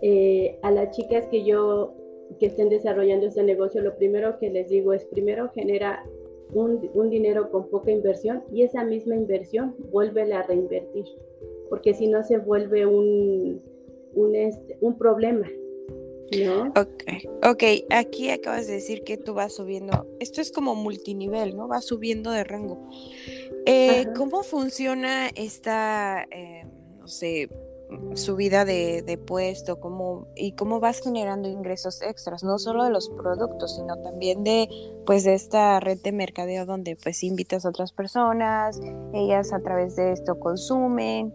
eh, 0.00 0.56
a 0.62 0.70
las 0.70 0.96
chicas 0.96 1.26
que 1.26 1.44
yo 1.44 1.94
que 2.38 2.46
estén 2.46 2.68
desarrollando 2.68 3.26
este 3.26 3.42
negocio, 3.42 3.82
lo 3.82 3.96
primero 3.96 4.38
que 4.38 4.50
les 4.50 4.68
digo 4.68 4.92
es 4.92 5.04
primero 5.06 5.50
genera 5.50 6.04
un, 6.52 6.88
un 6.94 7.10
dinero 7.10 7.50
con 7.50 7.68
poca 7.70 7.90
inversión 7.90 8.44
y 8.52 8.62
esa 8.62 8.84
misma 8.84 9.16
inversión 9.16 9.74
vuelve 9.90 10.32
a 10.32 10.42
reinvertir, 10.42 11.06
porque 11.68 11.94
si 11.94 12.08
no 12.08 12.24
se 12.24 12.38
vuelve 12.38 12.86
un, 12.86 13.62
un, 14.14 14.34
este, 14.34 14.76
un 14.80 14.96
problema. 14.96 15.48
¿No? 16.44 16.68
Ok, 16.70 17.04
ok, 17.44 17.62
aquí 17.90 18.30
acabas 18.30 18.66
de 18.66 18.74
decir 18.74 19.04
que 19.04 19.18
tú 19.18 19.34
vas 19.34 19.54
subiendo, 19.54 20.06
esto 20.20 20.40
es 20.40 20.50
como 20.50 20.74
multinivel, 20.74 21.54
¿no? 21.54 21.68
Vas 21.68 21.84
subiendo 21.84 22.30
de 22.30 22.44
rango. 22.44 22.88
Eh, 23.66 24.06
¿Cómo 24.16 24.42
funciona 24.42 25.28
esta, 25.28 26.26
eh, 26.30 26.64
no 26.98 27.06
sé, 27.06 27.50
subida 28.14 28.64
de, 28.64 29.02
de 29.02 29.18
puesto, 29.18 29.80
cómo, 29.80 30.26
y 30.34 30.52
cómo 30.52 30.80
vas 30.80 31.00
generando 31.00 31.48
ingresos 31.48 32.02
extras, 32.02 32.42
no 32.42 32.58
solo 32.58 32.84
de 32.84 32.90
los 32.90 33.08
productos, 33.10 33.76
sino 33.76 34.00
también 34.02 34.44
de 34.44 34.68
pues 35.06 35.24
de 35.24 35.34
esta 35.34 35.80
red 35.80 36.00
de 36.02 36.12
mercadeo 36.12 36.66
donde 36.66 36.96
pues 36.96 37.22
invitas 37.22 37.64
a 37.64 37.68
otras 37.68 37.92
personas, 37.92 38.80
ellas 39.12 39.52
a 39.52 39.60
través 39.60 39.96
de 39.96 40.12
esto 40.12 40.38
consumen. 40.38 41.32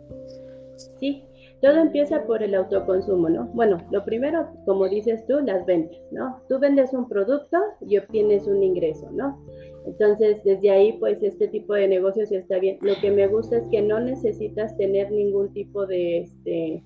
Sí, 1.00 1.24
todo 1.62 1.78
empieza 1.78 2.24
por 2.26 2.42
el 2.42 2.56
autoconsumo, 2.56 3.30
¿no? 3.30 3.48
Bueno, 3.54 3.78
lo 3.92 4.06
primero, 4.06 4.48
como 4.66 4.88
dices 4.88 5.26
tú, 5.28 5.40
las 5.42 5.66
ventas, 5.66 6.00
¿no? 6.12 6.42
Tú 6.48 6.58
vendes 6.60 6.94
un 6.94 7.08
producto 7.08 7.58
y 7.82 7.98
obtienes 7.98 8.48
un 8.48 8.64
ingreso, 8.64 9.10
¿no? 9.12 9.44
Entonces, 9.86 10.44
desde 10.44 10.70
ahí, 10.72 10.94
pues 11.00 11.22
este 11.22 11.48
tipo 11.48 11.74
de 11.74 11.88
negocios 11.88 12.32
está 12.32 12.60
bien. 12.60 12.78
Lo 12.82 12.96
que 13.02 13.12
me 13.12 13.28
gusta 13.28 13.58
es 13.58 13.68
que 13.68 13.82
no 13.82 14.00
necesitas 14.00 14.78
tener 14.78 15.12
ningún 15.12 15.52
tipo 15.54 15.86
de, 15.86 16.20
este, 16.20 16.84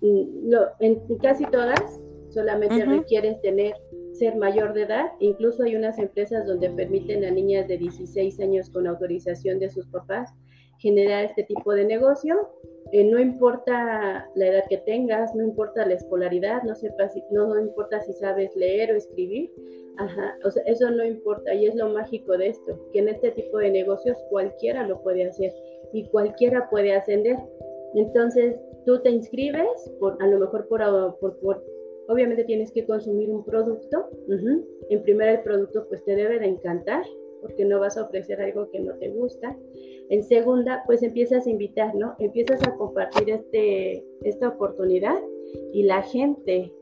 mm, 0.00 0.52
en 0.80 1.18
casi 1.18 1.44
todas, 1.46 2.02
solamente 2.30 2.84
requieres 2.84 3.40
tener, 3.42 3.74
ser 4.12 4.36
mayor 4.36 4.74
de 4.74 4.82
edad. 4.82 5.12
Incluso 5.20 5.62
hay 5.62 5.76
unas 5.76 5.98
empresas 5.98 6.46
donde 6.46 6.70
permiten 6.70 7.24
a 7.24 7.30
niñas 7.30 7.68
de 7.68 7.78
16 7.78 8.40
años 8.40 8.70
con 8.70 8.86
autorización 8.86 9.60
de 9.60 9.70
sus 9.70 9.86
papás 9.88 10.34
generar 10.78 11.24
este 11.24 11.44
tipo 11.44 11.72
de 11.72 11.84
negocio. 11.84 12.50
Eh, 12.94 13.02
no 13.02 13.18
importa 13.18 14.30
la 14.36 14.46
edad 14.46 14.64
que 14.68 14.78
tengas, 14.78 15.34
no 15.34 15.42
importa 15.42 15.84
la 15.84 15.94
escolaridad, 15.94 16.62
no, 16.62 16.74
importa 17.60 18.00
si 18.00 18.12
sabes 18.12 18.54
leer 18.54 18.92
o 18.92 18.94
escribir, 18.94 19.50
eso 20.66 20.90
no 20.92 21.04
importa 21.04 21.52
y 21.54 21.66
es 21.66 21.74
lo 21.74 21.88
mágico 21.88 22.38
de 22.38 22.50
esto, 22.50 22.78
que 22.92 23.00
en 23.00 23.08
este 23.08 23.32
tipo 23.32 23.58
de 23.58 23.72
negocios 23.72 24.16
cualquiera 24.30 24.86
lo 24.86 25.02
puede 25.02 25.24
hacer 25.24 25.52
y 25.92 26.06
cualquiera 26.06 26.70
puede 26.70 26.94
ascender. 26.94 27.36
Entonces, 27.96 28.54
tú 28.86 29.02
te 29.02 29.10
inscribes, 29.10 29.90
por, 29.98 30.16
a 30.22 30.28
lo 30.28 30.38
mejor 30.38 30.68
por, 30.68 31.18
por, 31.18 31.64
obviamente 32.06 32.44
tienes 32.44 32.70
que 32.70 32.86
consumir 32.86 33.28
un 33.28 33.44
producto. 33.44 34.08
En 34.88 35.02
primer 35.02 35.30
el 35.30 35.42
producto 35.42 35.84
pues 35.88 36.04
te 36.04 36.14
debe 36.14 36.38
de 36.38 36.46
encantar 36.46 37.04
porque 37.44 37.64
no 37.64 37.78
vas 37.78 37.96
a 37.96 38.04
ofrecer 38.04 38.40
algo 38.40 38.70
que 38.70 38.80
no 38.80 38.94
te 38.94 39.10
gusta. 39.10 39.56
En 40.08 40.22
segunda, 40.22 40.82
pues 40.86 41.02
empiezas 41.02 41.46
a 41.46 41.50
invitar, 41.50 41.94
¿no? 41.94 42.16
Empiezas 42.18 42.62
a 42.66 42.74
compartir 42.76 43.30
este, 43.30 44.04
esta 44.22 44.48
oportunidad 44.48 45.20
y 45.72 45.82
la 45.84 46.02
gente, 46.02 46.72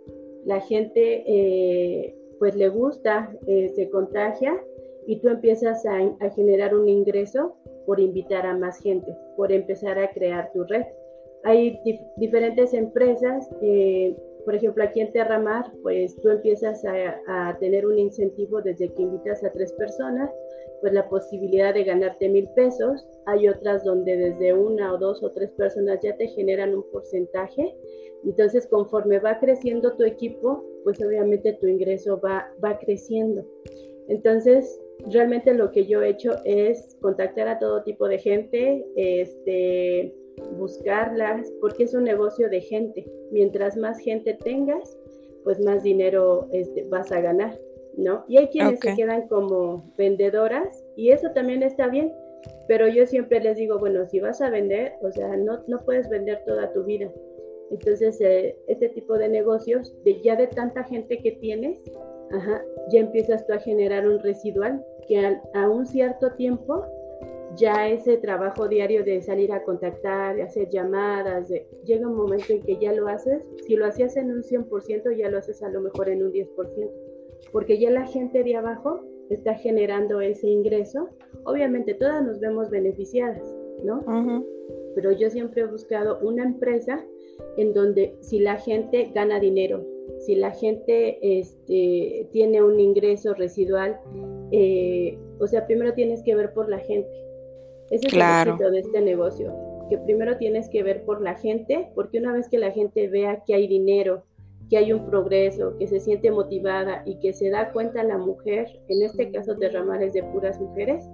la 0.45 0.61
gente... 0.61 1.25
Eh, 1.27 2.17
pues 2.43 2.57
le 2.57 2.71
gusta, 2.71 3.33
eh, 3.47 3.69
se 3.69 3.89
contagia 3.89 4.61
y 5.07 5.21
tú 5.21 5.29
empiezas 5.29 5.87
a, 5.87 6.29
generar 6.31 6.75
un 6.75 6.89
ingreso 6.89 7.55
por 7.87 8.01
invitar 8.01 8.45
a 8.47 8.59
más 8.59 8.81
gente, 8.81 9.17
por 9.37 9.53
empezar 9.53 9.97
a 9.97 10.11
crear 10.11 10.51
tu 10.53 10.65
red. 10.65 10.83
Hay 11.45 11.81
diferentes 12.17 12.75
empresas, 12.75 13.49
eh, 13.61 14.17
por 14.45 14.55
ejemplo, 14.55 14.83
aquí 14.83 15.01
en 15.01 15.13
Terramar, 15.13 15.71
pues 15.83 16.17
tú 16.17 16.29
empiezas 16.31 16.85
a, 16.85 17.57
tener 17.61 17.87
un 17.87 17.99
incentivo 17.99 18.61
desde 18.61 18.93
que 18.93 19.03
invitas 19.03 19.45
a 19.45 19.53
tres 19.53 19.73
personas, 19.73 20.31
pues 20.81 20.93
la 20.93 21.09
posibilidad 21.09 21.73
de 21.75 21.85
ganarte 21.85 22.29
mil 22.29 22.49
pesos. 22.57 23.07
Hay 23.27 23.49
otras 23.49 23.85
donde 23.85 24.17
desde 24.17 24.53
una 24.53 24.95
o 24.95 24.99
dos 24.99 25.23
o 25.23 25.31
tres 25.31 25.51
personas 25.53 26.01
ya 26.03 26.17
te 26.17 26.27
generan 26.29 26.75
un 26.75 26.83
porcentaje. 26.91 27.75
Entonces, 28.25 28.67
conforme 28.67 29.19
va 29.19 29.39
creciendo 29.39 29.97
tu 29.97 30.05
equipo, 30.05 30.65
pues 30.85 31.01
obviamente 31.03 31.53
tu 31.55 31.67
ingreso 31.67 32.21
va, 32.21 32.53
va 32.63 32.79
creciendo. 32.79 33.45
Entonces, 34.09 34.81
realmente 35.11 35.55
lo 35.55 35.71
que 35.71 35.87
yo 35.87 36.03
he 36.03 36.11
hecho 36.11 36.33
es 36.45 36.97
contactar 37.01 37.49
a 37.49 37.59
todo 37.59 37.83
tipo 37.83 38.09
de 38.09 38.19
gente, 38.19 38.85
este, 38.97 40.15
buscarlas, 40.53 41.53
porque 41.61 41.85
es 41.85 41.95
un 41.95 42.05
negocio 42.05 42.49
de 42.49 42.61
gente. 42.61 43.07
Mientras 43.31 43.77
más 43.77 43.99
gente 43.99 44.35
tengas, 44.35 44.99
pues 45.45 45.61
más 45.61 45.83
dinero 45.83 46.49
este, 46.53 46.85
vas 46.85 47.11
a 47.13 47.21
ganar, 47.21 47.59
¿no? 47.97 48.25
Y 48.29 48.39
hay 48.39 48.49
quienes 48.49 48.81
se 48.81 48.95
quedan 48.95 49.29
como 49.29 49.93
vendedoras 49.97 50.85
y 50.97 51.11
eso 51.11 51.31
también 51.33 51.63
está 51.63 51.89
bien, 51.89 52.13
pero 52.69 52.89
yo 52.89 53.07
siempre 53.07 53.41
les 53.41 53.57
digo, 53.57 53.79
bueno, 53.79 54.07
si 54.07 54.21
vas 54.21 54.41
a 54.41 54.51
vender, 54.51 54.93
o 55.03 55.11
sea, 55.11 55.37
no, 55.37 55.63
no 55.67 55.79
puedes 55.85 56.09
vender 56.09 56.43
toda 56.45 56.73
tu 56.73 56.85
vida. 56.85 57.11
Entonces, 57.71 58.21
eh, 58.21 58.57
este 58.69 58.91
tipo 58.91 59.17
de 59.17 59.29
negocios, 59.29 59.95
de 60.05 60.21
ya 60.21 60.37
de 60.37 60.47
tanta 60.47 60.85
gente 60.85 61.19
que 61.19 61.33
tienes, 61.33 61.83
ya 62.91 63.01
empiezas 63.01 63.47
tú 63.47 63.53
a 63.53 63.59
generar 63.59 64.09
un 64.09 64.19
residual 64.21 64.85
que 65.07 65.39
a, 65.55 65.69
un 65.69 65.87
cierto 65.87 66.33
tiempo 66.33 66.85
ya 67.57 67.89
ese 67.89 68.17
trabajo 68.17 68.69
diario 68.69 69.05
de 69.05 69.21
salir 69.23 69.53
a 69.53 69.63
contactar, 69.63 70.37
de 70.37 70.43
hacer 70.43 70.69
llamadas, 70.69 71.53
llega 71.85 72.09
un 72.09 72.17
momento 72.17 72.53
en 72.53 72.63
que 72.63 72.79
ya 72.79 72.93
lo 72.93 73.09
haces, 73.09 73.43
si 73.67 73.77
lo 73.77 73.87
hacías 73.87 74.17
en 74.17 74.31
un 74.31 74.43
100%, 74.43 75.17
ya 75.17 75.29
lo 75.29 75.39
haces 75.39 75.63
a 75.63 75.69
lo 75.69 75.81
mejor 75.81 76.09
en 76.09 76.23
un 76.23 76.33
10%, 76.33 76.49
porque 77.53 77.79
ya 77.79 77.91
la 77.91 78.07
gente 78.07 78.43
de 78.43 78.57
abajo 78.57 79.05
está 79.31 79.55
generando 79.55 80.21
ese 80.21 80.49
ingreso. 80.49 81.09
Obviamente 81.45 81.95
todas 81.95 82.25
nos 82.25 82.41
vemos 82.41 82.71
beneficiadas, 82.71 83.43
¿no? 83.83 84.05
Pero 84.95 85.13
yo 85.13 85.31
siempre 85.31 85.63
he 85.63 85.67
buscado 85.67 86.19
una 86.21 86.45
empresa 86.45 87.05
en 87.57 87.73
donde 87.73 88.15
si 88.21 88.39
la 88.39 88.57
gente 88.57 89.11
gana 89.15 89.41
dinero, 89.41 89.85
si 90.19 90.35
la 90.35 90.51
gente 90.51 91.19
este, 91.23 92.29
tiene 92.31 92.63
un 92.63 92.79
ingreso 92.79 93.35
residual, 93.35 93.99
eh, 94.51 95.19
o 95.39 95.47
sea, 95.47 95.67
primero 95.67 95.95
tienes 95.95 96.23
que 96.23 96.35
ver 96.35 96.53
por 96.53 96.69
la 96.69 96.79
gente. 96.79 97.09
Ese 97.93 98.07
es 98.09 98.15
el 98.15 98.21
éxito 98.23 98.71
de 98.71 98.79
este 98.81 99.01
negocio, 99.03 99.55
que 99.91 99.99
primero 99.99 100.39
tienes 100.39 100.71
que 100.71 100.83
ver 100.83 101.05
por 101.05 101.21
la 101.21 101.35
gente, 101.35 101.91
porque 101.95 102.19
una 102.19 102.33
vez 102.33 102.49
que 102.49 102.59
la 102.59 102.71
gente 102.71 103.07
vea 103.09 103.43
que 103.47 103.53
hay 103.55 103.69
dinero, 103.69 104.25
que 104.71 104.79
hay 104.79 104.95
un 104.95 105.05
progreso, 105.05 105.77
que 105.77 105.87
se 105.87 106.01
siente 106.01 106.31
motivada 106.31 107.03
y 107.05 107.19
que 107.21 107.35
se 107.35 107.51
da 107.51 107.71
cuenta 107.71 108.03
la 108.03 108.17
mujer, 108.17 108.67
en 108.89 109.03
este 109.03 109.31
caso 109.31 109.55
de 109.57 109.69
ramales 109.69 110.15
de 110.15 110.23
puras 110.23 110.59
mujeres, 110.59 111.05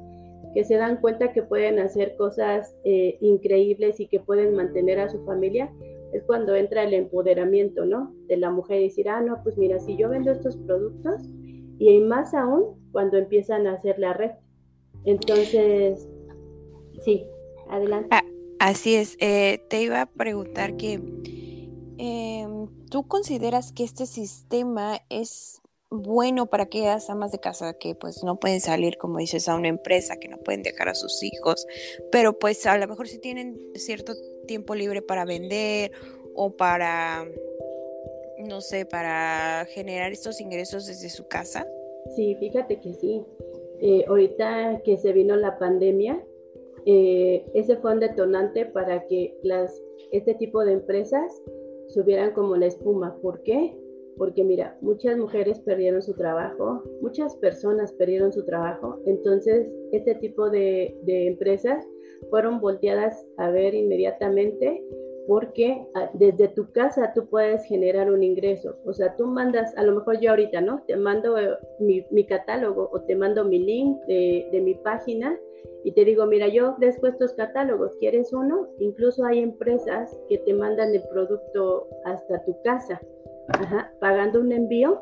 que 0.54 0.62
se 0.62 0.76
dan 0.76 1.00
cuenta 1.00 1.32
que 1.32 1.42
pueden 1.42 1.80
hacer 1.80 2.14
cosas 2.16 2.72
eh, 2.84 3.18
increíbles 3.20 3.98
y 3.98 4.06
que 4.06 4.20
pueden 4.20 4.54
mantener 4.54 5.00
a 5.00 5.08
su 5.08 5.24
familia, 5.24 5.72
es 6.12 6.22
cuando 6.22 6.54
entra 6.54 6.84
el 6.84 6.94
empoderamiento, 6.94 7.86
¿no? 7.86 8.14
De 8.28 8.36
la 8.36 8.52
mujer 8.52 8.80
y 8.80 8.84
decir, 8.84 9.08
ah, 9.08 9.20
no, 9.20 9.42
pues 9.42 9.58
mira, 9.58 9.80
si 9.80 9.96
yo 9.96 10.10
vendo 10.10 10.30
estos 10.30 10.56
productos, 10.58 11.22
y 11.80 11.98
más 11.98 12.34
aún 12.34 12.76
cuando 12.92 13.18
empiezan 13.18 13.66
a 13.66 13.72
hacer 13.72 13.98
la 13.98 14.12
red. 14.12 14.30
Entonces, 15.04 16.08
sí, 17.04 17.26
adelante. 17.68 18.08
Ah, 18.10 18.24
Así 18.58 18.96
es, 18.96 19.16
eh, 19.20 19.60
te 19.68 19.82
iba 19.82 20.02
a 20.02 20.06
preguntar 20.06 20.76
que 20.76 20.94
em, 21.98 22.66
tú 22.90 23.06
consideras 23.06 23.70
que 23.72 23.84
este 23.84 24.04
sistema 24.04 24.98
es 25.10 25.62
bueno 25.90 26.46
para 26.46 26.64
aquellas 26.64 27.08
amas 27.08 27.30
de 27.30 27.38
casa 27.38 27.74
que 27.74 27.94
pues 27.94 28.24
no 28.24 28.40
pueden 28.40 28.60
salir, 28.60 28.98
como 28.98 29.18
dices, 29.18 29.48
a 29.48 29.54
una 29.54 29.68
empresa, 29.68 30.16
que 30.16 30.28
no 30.28 30.38
pueden 30.38 30.64
dejar 30.64 30.88
a 30.88 30.94
sus 30.96 31.22
hijos, 31.22 31.66
pero 32.10 32.36
pues 32.38 32.66
a 32.66 32.76
lo 32.76 32.88
mejor 32.88 33.06
si 33.06 33.20
tienen 33.20 33.56
cierto 33.76 34.12
tiempo 34.48 34.74
libre 34.74 35.02
para 35.02 35.24
vender 35.24 35.92
o 36.34 36.56
para, 36.56 37.28
no 38.38 38.60
sé, 38.60 38.86
para 38.86 39.66
generar 39.70 40.10
estos 40.10 40.40
ingresos 40.40 40.86
desde 40.86 41.10
su 41.10 41.28
casa. 41.28 41.64
Sí, 42.16 42.34
fíjate 42.40 42.80
que 42.80 42.92
sí. 42.94 43.22
Eh, 43.80 44.04
ahorita 44.08 44.82
que 44.84 44.96
se 44.96 45.12
vino 45.12 45.36
la 45.36 45.58
pandemia, 45.58 46.20
eh, 46.90 47.44
ese 47.52 47.76
fue 47.76 47.92
un 47.92 48.00
detonante 48.00 48.64
para 48.64 49.06
que 49.08 49.38
las, 49.42 49.78
este 50.10 50.32
tipo 50.32 50.64
de 50.64 50.72
empresas 50.72 51.42
subieran 51.88 52.32
como 52.32 52.56
la 52.56 52.64
espuma. 52.64 53.14
¿Por 53.20 53.42
qué? 53.42 53.76
Porque 54.16 54.42
mira, 54.42 54.78
muchas 54.80 55.18
mujeres 55.18 55.60
perdieron 55.60 56.00
su 56.00 56.14
trabajo, 56.14 56.82
muchas 57.02 57.36
personas 57.36 57.92
perdieron 57.92 58.32
su 58.32 58.42
trabajo, 58.46 59.02
entonces 59.04 59.70
este 59.92 60.14
tipo 60.14 60.48
de, 60.48 60.98
de 61.02 61.26
empresas 61.26 61.86
fueron 62.30 62.58
volteadas 62.58 63.22
a 63.36 63.50
ver 63.50 63.74
inmediatamente 63.74 64.82
porque 65.28 65.86
ah, 65.94 66.10
desde 66.14 66.48
tu 66.48 66.72
casa 66.72 67.12
tú 67.14 67.28
puedes 67.28 67.62
generar 67.66 68.10
un 68.10 68.22
ingreso. 68.22 68.76
O 68.86 68.94
sea, 68.94 69.14
tú 69.14 69.26
mandas, 69.26 69.76
a 69.76 69.82
lo 69.82 69.94
mejor 69.94 70.18
yo 70.20 70.30
ahorita, 70.30 70.62
¿no? 70.62 70.82
Te 70.86 70.96
mando 70.96 71.36
eh, 71.36 71.54
mi, 71.78 72.24
catálogo 72.24 72.88
o 72.90 73.02
te 73.02 73.14
mando 73.14 73.44
mi 73.44 73.58
link 73.58 74.00
de, 74.06 74.60
mi 74.64 74.74
página 74.76 75.38
y 75.84 75.92
te 75.92 76.06
digo, 76.06 76.24
mira, 76.24 76.48
yo 76.48 76.70
ofrezco 76.70 77.08
estos 77.08 77.34
catálogos, 77.34 77.94
¿quieres 77.96 78.32
uno? 78.32 78.68
Incluso 78.78 79.22
hay 79.26 79.40
empresas 79.40 80.18
que 80.30 80.38
te 80.38 80.54
mandan 80.54 80.94
el 80.94 81.02
producto 81.12 81.88
hasta 82.06 82.42
tu 82.46 82.56
casa 82.62 82.98
pagando 84.00 84.40
un 84.40 84.50
envío, 84.50 84.98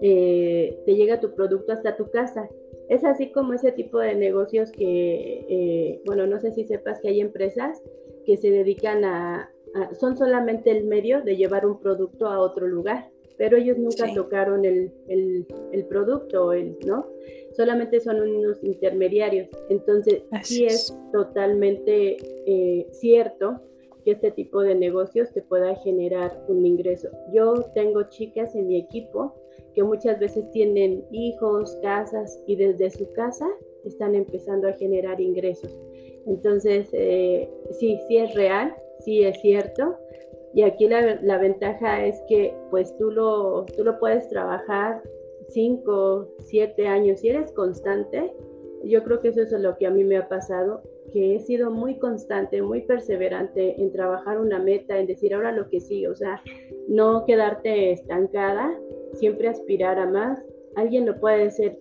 eh, 0.00 0.80
te 0.86 0.94
llega 0.94 1.20
tu 1.20 1.34
producto 1.34 1.72
hasta 1.72 1.96
tu 1.96 2.10
casa. 2.10 2.48
Es 2.88 3.04
así 3.04 3.30
como 3.30 3.52
ese 3.52 3.72
tipo 3.72 3.98
de 3.98 4.14
negocios 4.14 4.72
que, 4.72 5.44
eh, 5.48 6.02
bueno, 6.06 6.26
no 6.26 6.40
sé 6.40 6.50
si 6.52 6.64
sepas 6.64 6.98
que 7.00 7.08
hay 7.08 7.20
empresas 7.20 7.82
que 8.30 8.36
se 8.36 8.52
dedican 8.52 9.04
a, 9.04 9.50
son 9.98 10.16
solamente 10.16 10.70
el 10.70 10.84
medio 10.84 11.20
de 11.22 11.36
llevar 11.36 11.66
un 11.66 11.80
producto 11.80 12.28
a 12.28 12.38
otro 12.38 12.68
lugar, 12.68 13.10
pero 13.36 13.56
ellos 13.56 13.76
nunca 13.76 14.14
tocaron 14.14 14.64
el, 14.64 14.92
el, 15.08 15.84
producto, 15.88 16.52
el, 16.52 16.78
¿no? 16.86 17.08
Solamente 17.56 17.98
son 17.98 18.20
unos 18.20 18.62
intermediarios. 18.62 19.48
Entonces, 19.68 20.22
sí 20.44 20.64
es, 20.64 20.96
totalmente 21.10 22.18
eh, 22.46 22.86
cierto 22.92 23.60
que 24.04 24.12
este 24.12 24.30
tipo 24.30 24.62
de 24.62 24.76
negocios 24.76 25.32
te 25.32 25.42
pueda 25.42 25.74
generar 25.74 26.40
un 26.46 26.64
ingreso. 26.64 27.08
Yo 27.32 27.54
tengo 27.74 28.04
chicas 28.10 28.54
en 28.54 28.68
mi 28.68 28.78
equipo 28.78 29.34
que 29.74 29.82
muchas 29.82 30.20
veces 30.20 30.48
tienen 30.52 31.04
hijos, 31.10 31.76
casas 31.82 32.40
y 32.46 32.54
desde 32.54 32.90
su 32.90 33.12
casa 33.12 33.48
están 33.84 34.14
empezando 34.14 34.68
a 34.68 34.72
generar 34.74 35.20
ingresos. 35.20 35.76
Entonces, 36.26 36.88
eh, 36.92 37.50
sí, 37.72 37.98
sí 38.08 38.18
es 38.18 38.34
real, 38.34 38.74
sí 39.00 39.24
es 39.24 39.40
cierto. 39.40 39.96
Y 40.54 40.62
aquí 40.62 40.88
la, 40.88 41.20
la, 41.22 41.38
ventaja 41.38 42.04
es 42.04 42.20
que 42.28 42.54
pues 42.70 42.96
tú 42.98 43.10
lo, 43.10 43.64
tú 43.76 43.84
lo 43.84 43.98
puedes 44.00 44.28
trabajar 44.28 45.02
5, 45.48 46.28
7 46.40 46.86
años. 46.86 47.20
Si 47.20 47.28
eres 47.28 47.52
constante, 47.52 48.32
yo 48.84 49.04
creo 49.04 49.20
que 49.20 49.28
eso 49.28 49.42
es 49.42 49.52
lo 49.52 49.76
que 49.76 49.86
a 49.86 49.90
mí 49.90 50.04
me 50.04 50.16
ha 50.16 50.28
pasado 50.28 50.82
que 51.12 51.34
he 51.34 51.40
sido 51.40 51.70
muy 51.70 51.98
constante, 51.98 52.62
muy 52.62 52.82
perseverante 52.82 53.80
en 53.80 53.92
trabajar 53.92 54.38
una 54.38 54.58
meta, 54.58 54.98
en 54.98 55.06
decir 55.06 55.34
ahora 55.34 55.52
lo 55.52 55.68
que 55.68 55.80
sí, 55.80 56.06
o 56.06 56.14
sea, 56.14 56.42
no 56.88 57.24
quedarte 57.24 57.92
estancada, 57.92 58.78
siempre 59.14 59.48
aspirar 59.48 59.98
a 59.98 60.06
más. 60.06 60.42
Alguien 60.76 61.06
lo 61.06 61.18
puede 61.18 61.50
ser, 61.50 61.78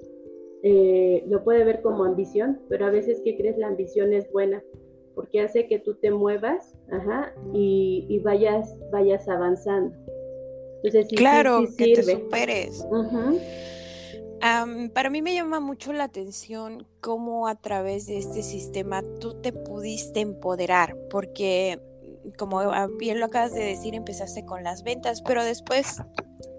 eh, 0.63 1.23
lo 1.27 1.43
puede 1.43 1.63
ver 1.63 1.81
como 1.81 2.03
ambición, 2.03 2.61
pero 2.69 2.85
a 2.85 2.89
veces 2.89 3.21
que 3.23 3.37
crees 3.37 3.57
la 3.57 3.67
ambición 3.67 4.13
es 4.13 4.29
buena, 4.31 4.63
porque 5.15 5.41
hace 5.41 5.67
que 5.67 5.79
tú 5.79 5.95
te 5.95 6.11
muevas, 6.11 6.75
ajá, 6.91 7.33
y, 7.53 8.19
vayas, 8.23 8.75
vayas 8.91 9.27
avanzando. 9.27 9.97
Entonces, 10.83 11.07
claro, 11.17 11.65
que 11.77 11.93
te 11.93 12.03
superes. 12.03 12.85
Para 14.93 15.09
mí 15.09 15.21
me 15.21 15.33
llama 15.33 15.59
mucho 15.59 15.93
la 15.93 16.05
atención 16.05 16.87
cómo 17.01 17.47
a 17.47 17.55
través 17.55 18.07
de 18.07 18.17
este 18.17 18.43
sistema 18.43 19.01
tú 19.19 19.33
te 19.41 19.51
pudiste 19.51 20.21
empoderar, 20.21 20.97
porque 21.09 21.79
como 22.37 22.61
bien 22.97 23.19
lo 23.19 23.25
acabas 23.25 23.53
de 23.53 23.63
decir, 23.63 23.95
empezaste 23.95 24.45
con 24.45 24.63
las 24.63 24.83
ventas, 24.83 25.21
pero 25.21 25.43
después 25.43 26.01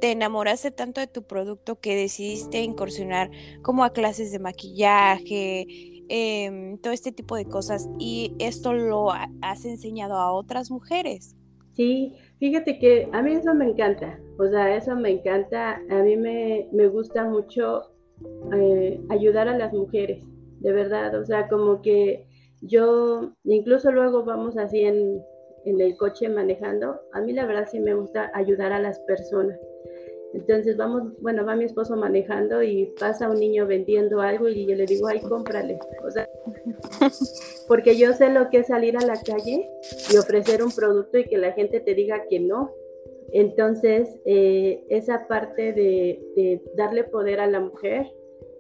te 0.01 0.13
enamoraste 0.13 0.71
tanto 0.71 1.01
de 1.01 1.07
tu 1.07 1.23
producto 1.23 1.79
que 1.79 1.95
decidiste 1.95 2.63
incursionar 2.63 3.31
como 3.63 3.85
a 3.85 3.93
clases 3.93 4.33
de 4.33 4.39
maquillaje, 4.39 5.67
em, 6.09 6.79
todo 6.79 6.93
este 6.93 7.13
tipo 7.13 7.37
de 7.37 7.45
cosas, 7.45 7.89
y 7.99 8.35
esto 8.39 8.73
lo 8.73 9.13
has 9.13 9.65
enseñado 9.65 10.15
a 10.15 10.33
otras 10.33 10.71
mujeres. 10.71 11.37
Sí, 11.75 12.15
fíjate 12.39 12.79
que 12.79 13.09
a 13.13 13.23
mí 13.23 13.33
eso 13.33 13.55
me 13.55 13.67
encanta, 13.67 14.19
o 14.39 14.49
sea, 14.49 14.75
eso 14.77 14.97
me 14.97 15.11
encanta, 15.11 15.81
a 15.89 16.03
mí 16.03 16.17
me, 16.17 16.89
gusta 16.89 17.25
mucho 17.25 17.93
eh, 18.53 19.01
ayudar 19.09 19.49
a 19.49 19.57
las 19.57 19.73
mujeres, 19.73 20.25
de 20.61 20.73
verdad, 20.73 21.15
o 21.15 21.25
sea, 21.25 21.49
como 21.49 21.81
que 21.81 22.27
yo, 22.61 23.33
incluso 23.45 23.93
luego 23.93 24.25
vamos 24.25 24.59
así 24.59 24.81
en, 24.81 25.23
en 25.65 25.81
el 25.81 25.97
coche 25.97 26.29
manejando, 26.29 27.01
a 27.13 27.21
mí 27.21 27.33
la 27.33 27.47
verdad 27.47 27.69
sí 27.71 27.81
me 27.81 27.95
gusta 27.95 28.31
ayudar 28.35 28.73
a 28.73 28.81
las 28.81 28.99
personas. 29.01 29.59
Entonces 30.33 30.77
vamos, 30.77 31.03
bueno, 31.21 31.45
va 31.45 31.57
mi 31.57 31.65
esposo 31.65 31.97
manejando 31.97 32.63
y 32.63 32.95
pasa 32.99 33.29
un 33.29 33.41
niño 33.41 33.67
vendiendo 33.67 34.21
algo 34.21 34.49
y 34.49 34.65
yo 34.65 34.77
le 34.77 34.87
digo, 34.87 35.09
ay, 35.09 35.21
cómprale. 35.21 35.79
O 36.07 36.11
sea, 36.11 36.29
porque 37.69 37.97
yo 37.97 38.13
sé 38.13 38.31
lo 38.31 38.49
que 38.49 38.59
es 38.59 38.69
salir 38.69 38.97
a 38.97 39.05
la 39.05 39.21
calle 39.21 39.69
y 40.13 40.17
ofrecer 40.17 40.63
un 40.63 40.71
producto 40.71 41.19
y 41.19 41.25
que 41.25 41.37
la 41.37 41.53
gente 41.53 41.81
te 41.81 41.95
diga 41.95 42.27
que 42.29 42.39
no. 42.39 42.73
Entonces, 43.33 44.19
eh, 44.25 44.85
esa 44.89 45.27
parte 45.27 45.73
de, 45.73 46.63
darle 46.77 47.05
poder 47.05 47.41
a 47.41 47.47
la 47.47 47.61
mujer 47.61 48.07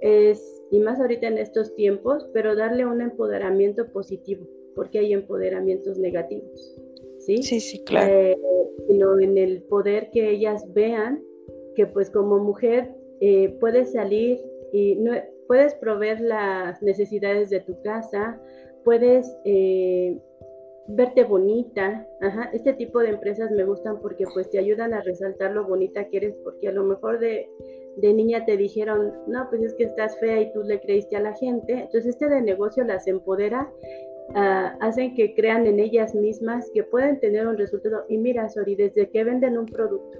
es, 0.01 0.63
y 0.71 0.79
más 0.81 1.01
ahorita 1.01 1.27
en 1.29 1.39
estos 1.39 1.75
tiempos, 1.75 2.29
pero 2.33 2.57
darle 2.57 2.87
un 2.87 3.01
empoderamiento 3.01 3.91
positivo, 3.93 4.47
porque 4.75 4.99
hay 5.01 5.13
empoderamientos 5.13 5.99
negativos. 5.99 6.77
Sí, 7.21 7.43
sí, 7.43 7.61
sí 7.61 7.85
claro. 7.85 8.13
Eh, 8.13 8.39
sino 8.89 9.21
en 9.21 9.39
el 9.39 9.63
poder 9.63 10.11
que 10.11 10.31
ellas 10.31 10.65
vean 10.73 11.23
que 11.77 11.87
pues 11.87 12.11
como 12.11 12.39
mujer 12.39 12.95
eh, 13.21 13.57
puedes 13.61 13.93
salir 13.93 14.41
y 14.73 14.97
no, 14.97 15.13
puedes 15.47 15.75
proveer 15.75 16.21
las 16.21 16.81
necesidades 16.83 17.51
de 17.51 17.61
tu 17.61 17.81
casa, 17.83 18.41
puedes 18.85 19.37
eh, 19.45 20.19
verte 20.89 21.25
bonita. 21.25 22.07
Ajá. 22.21 22.51
Este 22.53 22.73
tipo 22.73 23.01
de 23.01 23.11
empresas 23.11 23.51
me 23.51 23.65
gustan 23.65 24.01
porque 24.01 24.25
pues 24.33 24.49
te 24.51 24.59
ayudan 24.59 24.95
a 24.95 25.03
resaltar 25.03 25.53
lo 25.53 25.67
bonita 25.67 26.09
que 26.09 26.19
eres, 26.19 26.35
porque 26.43 26.69
a 26.69 26.73
lo 26.73 26.85
mejor 26.85 27.19
de, 27.19 27.49
de 27.97 28.15
niña 28.15 28.45
te 28.45 28.57
dijeron, 28.57 29.13
no, 29.27 29.49
pues 29.51 29.63
es 29.63 29.75
que 29.75 29.85
estás 29.85 30.19
fea 30.19 30.41
y 30.41 30.53
tú 30.53 30.63
le 30.63 30.81
creíste 30.81 31.17
a 31.17 31.21
la 31.21 31.35
gente. 31.35 31.73
Entonces 31.73 32.07
este 32.07 32.29
de 32.29 32.43
negocio 32.43 32.85
las 32.85 33.07
empodera 33.07 33.73
Uh, 34.31 34.79
hacen 34.79 35.17
que 35.17 35.35
crean 35.35 35.67
en 35.67 35.81
ellas 35.81 36.15
mismas 36.15 36.71
que 36.73 36.85
pueden 36.85 37.19
tener 37.19 37.49
un 37.49 37.59
resultado. 37.59 38.05
Y 38.09 38.17
mira, 38.17 38.49
Sori, 38.49 38.77
desde 38.77 39.11
que 39.11 39.25
venden 39.25 39.59
un 39.59 39.67
producto, 39.67 40.19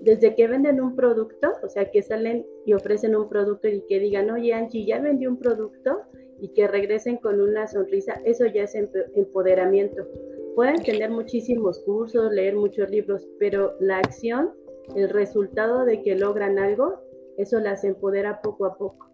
desde 0.00 0.34
que 0.34 0.46
venden 0.46 0.80
un 0.80 0.96
producto, 0.96 1.52
o 1.62 1.68
sea, 1.68 1.90
que 1.90 2.02
salen 2.02 2.46
y 2.64 2.72
ofrecen 2.72 3.14
un 3.14 3.28
producto 3.28 3.68
y 3.68 3.82
que 3.82 3.98
digan, 3.98 4.30
oye 4.30 4.54
Angie, 4.54 4.86
ya 4.86 5.00
vendí 5.00 5.26
un 5.26 5.38
producto 5.38 6.00
y 6.40 6.48
que 6.48 6.66
regresen 6.66 7.16
con 7.18 7.40
una 7.40 7.66
sonrisa, 7.66 8.20
eso 8.24 8.46
ya 8.46 8.62
es 8.62 8.74
empoderamiento. 9.14 10.06
Pueden 10.54 10.82
tener 10.82 11.10
muchísimos 11.10 11.80
cursos, 11.80 12.32
leer 12.32 12.56
muchos 12.56 12.88
libros, 12.88 13.28
pero 13.38 13.74
la 13.80 13.98
acción, 13.98 14.52
el 14.94 15.10
resultado 15.10 15.84
de 15.84 16.02
que 16.02 16.14
logran 16.14 16.58
algo, 16.58 16.94
eso 17.36 17.60
las 17.60 17.84
empodera 17.84 18.40
poco 18.40 18.64
a 18.64 18.78
poco. 18.78 19.10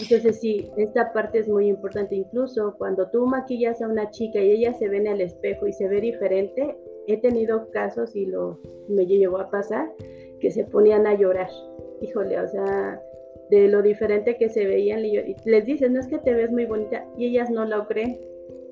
Entonces 0.00 0.40
sí, 0.40 0.70
esta 0.76 1.12
parte 1.12 1.38
es 1.38 1.48
muy 1.48 1.68
importante. 1.68 2.14
Incluso 2.14 2.74
cuando 2.78 3.08
tú 3.10 3.26
maquillas 3.26 3.82
a 3.82 3.88
una 3.88 4.10
chica 4.10 4.40
y 4.40 4.50
ella 4.50 4.72
se 4.74 4.88
ve 4.88 4.98
en 4.98 5.06
el 5.06 5.20
espejo 5.20 5.66
y 5.66 5.72
se 5.72 5.88
ve 5.88 6.00
diferente, 6.00 6.76
he 7.06 7.16
tenido 7.18 7.70
casos 7.70 8.14
y 8.16 8.26
lo 8.26 8.58
me 8.88 9.06
llegó 9.06 9.38
a 9.38 9.50
pasar 9.50 9.92
que 10.40 10.50
se 10.50 10.64
ponían 10.64 11.06
a 11.06 11.14
llorar. 11.14 11.50
Híjole, 12.00 12.40
o 12.40 12.48
sea, 12.48 13.00
de 13.50 13.68
lo 13.68 13.82
diferente 13.82 14.36
que 14.38 14.48
se 14.48 14.66
veían 14.66 15.04
y 15.04 15.36
les 15.44 15.64
dices, 15.64 15.90
no 15.90 16.00
es 16.00 16.08
que 16.08 16.18
te 16.18 16.34
ves 16.34 16.50
muy 16.50 16.66
bonita 16.66 17.06
y 17.16 17.26
ellas 17.26 17.50
no 17.50 17.64
lo 17.64 17.86
creen. 17.86 18.18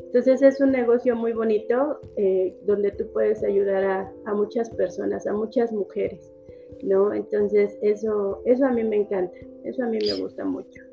Entonces 0.06 0.42
es 0.42 0.60
un 0.60 0.72
negocio 0.72 1.14
muy 1.14 1.32
bonito 1.32 2.00
eh, 2.16 2.56
donde 2.64 2.90
tú 2.90 3.04
puedes 3.12 3.44
ayudar 3.44 3.84
a, 3.84 4.12
a, 4.24 4.34
muchas 4.34 4.68
personas, 4.70 5.24
a 5.28 5.32
muchas 5.32 5.70
mujeres, 5.70 6.32
¿no? 6.82 7.14
Entonces 7.14 7.78
eso, 7.82 8.42
eso 8.46 8.66
a 8.66 8.72
mí 8.72 8.82
me 8.82 8.96
encanta, 8.96 9.38
eso 9.62 9.84
a 9.84 9.86
mí 9.86 9.98
me 10.04 10.20
gusta 10.20 10.44
mucho. 10.44 10.89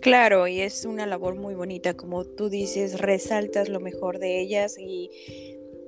Claro, 0.00 0.46
y 0.46 0.60
es 0.60 0.84
una 0.84 1.06
labor 1.06 1.34
muy 1.34 1.54
bonita, 1.54 1.94
como 1.94 2.24
tú 2.24 2.48
dices, 2.48 3.00
resaltas 3.00 3.68
lo 3.68 3.80
mejor 3.80 4.18
de 4.18 4.40
ellas 4.40 4.76
y, 4.78 5.10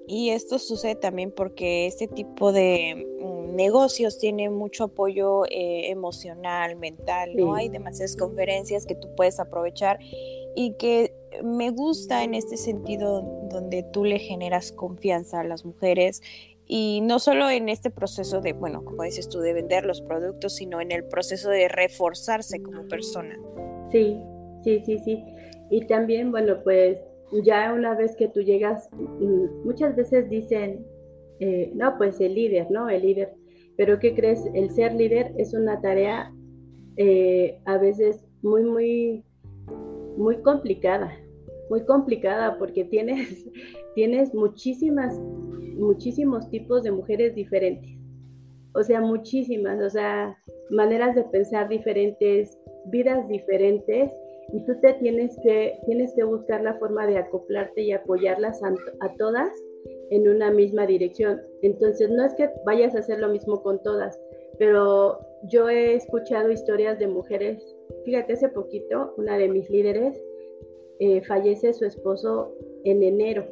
y 0.06 0.30
esto 0.30 0.58
sucede 0.58 0.96
también 0.96 1.30
porque 1.30 1.86
este 1.86 2.08
tipo 2.08 2.52
de 2.52 3.06
mm, 3.20 3.54
negocios 3.54 4.18
tiene 4.18 4.50
mucho 4.50 4.84
apoyo 4.84 5.44
eh, 5.46 5.90
emocional, 5.90 6.76
mental, 6.76 7.36
¿no? 7.36 7.54
Hay 7.54 7.68
demasiadas 7.68 8.16
conferencias 8.16 8.86
que 8.86 8.96
tú 8.96 9.08
puedes 9.16 9.38
aprovechar 9.38 9.98
y 10.56 10.72
que 10.72 11.14
me 11.44 11.70
gusta 11.70 12.24
en 12.24 12.34
este 12.34 12.56
sentido 12.56 13.22
donde 13.50 13.84
tú 13.84 14.04
le 14.04 14.18
generas 14.18 14.72
confianza 14.72 15.40
a 15.40 15.44
las 15.44 15.64
mujeres 15.64 16.22
y 16.66 17.00
no 17.02 17.18
solo 17.18 17.50
en 17.50 17.68
este 17.68 17.90
proceso 17.90 18.40
de, 18.40 18.52
bueno, 18.52 18.84
como 18.84 19.02
dices 19.02 19.28
tú, 19.28 19.40
de 19.40 19.52
vender 19.52 19.84
los 19.84 20.00
productos, 20.00 20.54
sino 20.54 20.80
en 20.80 20.92
el 20.92 21.04
proceso 21.04 21.50
de 21.50 21.68
reforzarse 21.68 22.62
como 22.62 22.86
persona. 22.86 23.38
Sí, 23.90 24.20
sí, 24.62 24.82
sí, 24.84 24.98
sí. 24.98 25.24
Y 25.70 25.86
también, 25.86 26.30
bueno, 26.30 26.62
pues 26.64 26.98
ya 27.44 27.72
una 27.72 27.94
vez 27.94 28.16
que 28.16 28.28
tú 28.28 28.40
llegas, 28.40 28.88
mm, 28.92 29.64
muchas 29.64 29.94
veces 29.96 30.28
dicen, 30.28 30.84
eh, 31.40 31.70
no, 31.74 31.96
pues 31.96 32.20
el 32.20 32.34
líder, 32.34 32.70
¿no? 32.70 32.88
El 32.88 33.02
líder. 33.02 33.32
Pero 33.76 33.98
¿qué 33.98 34.14
crees? 34.14 34.44
El 34.54 34.70
ser 34.70 34.94
líder 34.94 35.32
es 35.38 35.54
una 35.54 35.80
tarea 35.80 36.32
eh, 36.96 37.60
a 37.64 37.78
veces 37.78 38.26
muy, 38.42 38.62
muy 38.64 39.24
muy 40.20 40.36
complicada, 40.42 41.10
muy 41.70 41.84
complicada 41.84 42.58
porque 42.58 42.84
tienes, 42.84 43.46
tienes 43.94 44.34
muchísimas, 44.34 45.18
muchísimos 45.18 46.48
tipos 46.50 46.82
de 46.82 46.92
mujeres 46.92 47.34
diferentes. 47.34 47.96
O 48.74 48.82
sea, 48.82 49.00
muchísimas, 49.00 49.82
o 49.82 49.90
sea, 49.90 50.36
maneras 50.70 51.16
de 51.16 51.24
pensar 51.24 51.68
diferentes, 51.68 52.56
vidas 52.86 53.26
diferentes, 53.28 54.12
y 54.52 54.64
tú 54.64 54.80
te 54.80 54.94
tienes 54.94 55.36
que, 55.42 55.78
tienes 55.86 56.12
que 56.14 56.24
buscar 56.24 56.62
la 56.62 56.74
forma 56.74 57.06
de 57.06 57.18
acoplarte 57.18 57.82
y 57.82 57.92
apoyarlas 57.92 58.62
a, 58.62 58.74
a 59.00 59.14
todas 59.16 59.50
en 60.10 60.28
una 60.28 60.50
misma 60.50 60.86
dirección. 60.86 61.40
Entonces, 61.62 62.10
no 62.10 62.24
es 62.24 62.34
que 62.34 62.50
vayas 62.66 62.94
a 62.94 62.98
hacer 62.98 63.20
lo 63.20 63.28
mismo 63.28 63.62
con 63.62 63.80
todas, 63.82 64.20
pero 64.58 65.20
yo 65.44 65.68
he 65.68 65.94
escuchado 65.94 66.50
historias 66.50 66.98
de 66.98 67.06
mujeres 67.06 67.64
Fíjate, 68.04 68.32
hace 68.34 68.48
poquito 68.48 69.14
una 69.16 69.36
de 69.36 69.48
mis 69.48 69.68
líderes 69.70 70.22
eh, 70.98 71.22
fallece 71.22 71.72
su 71.72 71.84
esposo 71.84 72.54
en 72.84 73.02
enero, 73.02 73.46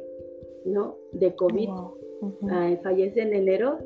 ¿no? 0.65 0.97
De 1.11 1.35
COVID. 1.35 1.69
Ah, 2.49 2.75
fallece 2.83 3.21
en 3.21 3.33
enero 3.33 3.77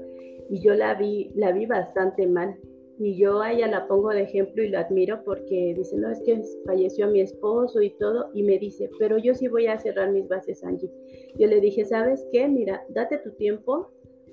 y 0.50 0.60
yo 0.62 0.74
la 0.74 0.96
vi, 0.96 1.32
la 1.36 1.52
vi 1.52 1.66
bastante 1.66 2.28
mal. 2.28 2.58
Y 3.04 3.18
yo 3.18 3.42
a 3.42 3.52
ella 3.52 3.68
la 3.68 3.86
pongo 3.86 4.12
de 4.12 4.22
ejemplo 4.22 4.64
y 4.64 4.70
la 4.70 4.80
admiro 4.80 5.26
porque 5.26 5.74
dice, 5.76 5.98
no, 5.98 6.10
es 6.10 6.22
que 6.22 6.42
falleció 6.66 7.10
mi 7.10 7.20
esposo 7.20 7.82
y 7.82 7.90
todo. 7.98 8.30
Y 8.34 8.44
me 8.44 8.58
dice, 8.58 8.90
pero 8.98 9.18
yo 9.18 9.36
sí 9.36 9.50
voy 9.50 9.68
a 9.68 9.78
cerrar 9.78 10.10
mis 10.12 10.26
bases, 10.30 10.64
Angie. 10.64 10.90
Yo 11.38 11.48
le 11.48 11.60
dije, 11.60 11.84
¿sabes 11.84 12.26
qué? 12.32 12.48
Mira, 12.48 12.82
date 12.88 13.18
tu 13.18 13.32
tiempo, 13.32 13.90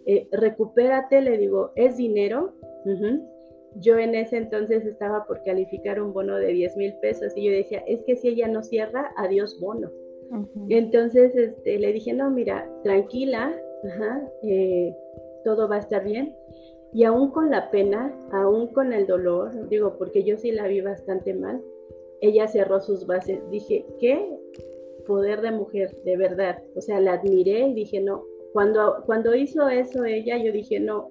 eh, 0.06 0.28
recupérate, 0.30 1.20
le 1.20 1.37
digo, 1.37 1.72
es 1.74 1.96
dinero. 1.96 2.52
Yo 3.74 3.98
en 3.98 4.14
ese 4.14 4.37
entonces 4.37 4.87
estaba 4.87 5.26
por 5.26 5.42
calificar 5.42 6.00
un 6.00 6.12
bono 6.12 6.37
de 6.37 6.52
10 6.52 6.76
mil 6.76 6.94
pesos 7.00 7.33
y 7.35 7.46
yo 7.46 7.50
decía, 7.50 7.83
es 7.88 8.04
que 8.04 8.14
si 8.14 8.28
ella 8.28 8.46
no 8.46 8.62
cierra, 8.62 9.12
adiós 9.16 9.59
bono. 9.61 9.90
Entonces 10.68 11.35
este, 11.35 11.76
le 11.76 11.92
dije, 11.92 12.12
no, 12.12 12.30
mira, 12.30 12.70
tranquila, 12.85 13.52
eh, 14.44 14.94
todo 15.44 15.68
va 15.68 15.76
a 15.76 15.80
estar 15.80 16.04
bien. 16.04 16.37
Y 16.92 17.05
aún 17.05 17.31
con 17.31 17.50
la 17.50 17.70
pena, 17.70 18.16
aún 18.33 18.68
con 18.68 18.92
el 18.92 19.07
dolor, 19.07 19.68
digo, 19.68 19.96
porque 19.96 20.24
yo 20.24 20.37
sí 20.37 20.50
la 20.50 20.66
vi 20.66 20.81
bastante 20.81 21.35
mal, 21.35 21.62
ella 22.20 22.48
cerró 22.48 22.81
sus 22.81 23.07
bases. 23.07 23.48
Dije, 23.50 23.87
¿qué 24.00 24.29
poder 25.07 25.40
de 25.40 25.53
mujer, 25.53 25.96
de 26.05 26.16
verdad? 26.16 26.62
O 26.74 26.81
sea, 26.81 27.00
la 27.00 27.14
admiré 27.14 27.68
y 27.68 27.74
dije, 27.74 28.00
no, 28.00 28.24
cuando, 28.53 29.03
cuando 29.07 29.35
hizo 29.35 29.68
eso 29.68 30.05
ella, 30.05 30.37
yo 30.38 30.53
dije, 30.53 30.81
no, 30.81 31.11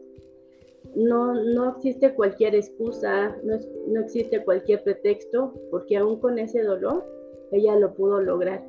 no, 0.96 1.34
no 1.34 1.76
existe 1.76 2.14
cualquier 2.14 2.56
excusa, 2.56 3.38
no, 3.44 3.58
no 3.88 4.02
existe 4.02 4.44
cualquier 4.44 4.84
pretexto, 4.84 5.54
porque 5.72 5.98
aún 5.98 6.20
con 6.20 6.40
ese 6.40 6.62
dolor, 6.64 7.06
ella 7.52 7.76
lo 7.76 7.94
pudo 7.94 8.22
lograr. 8.22 8.66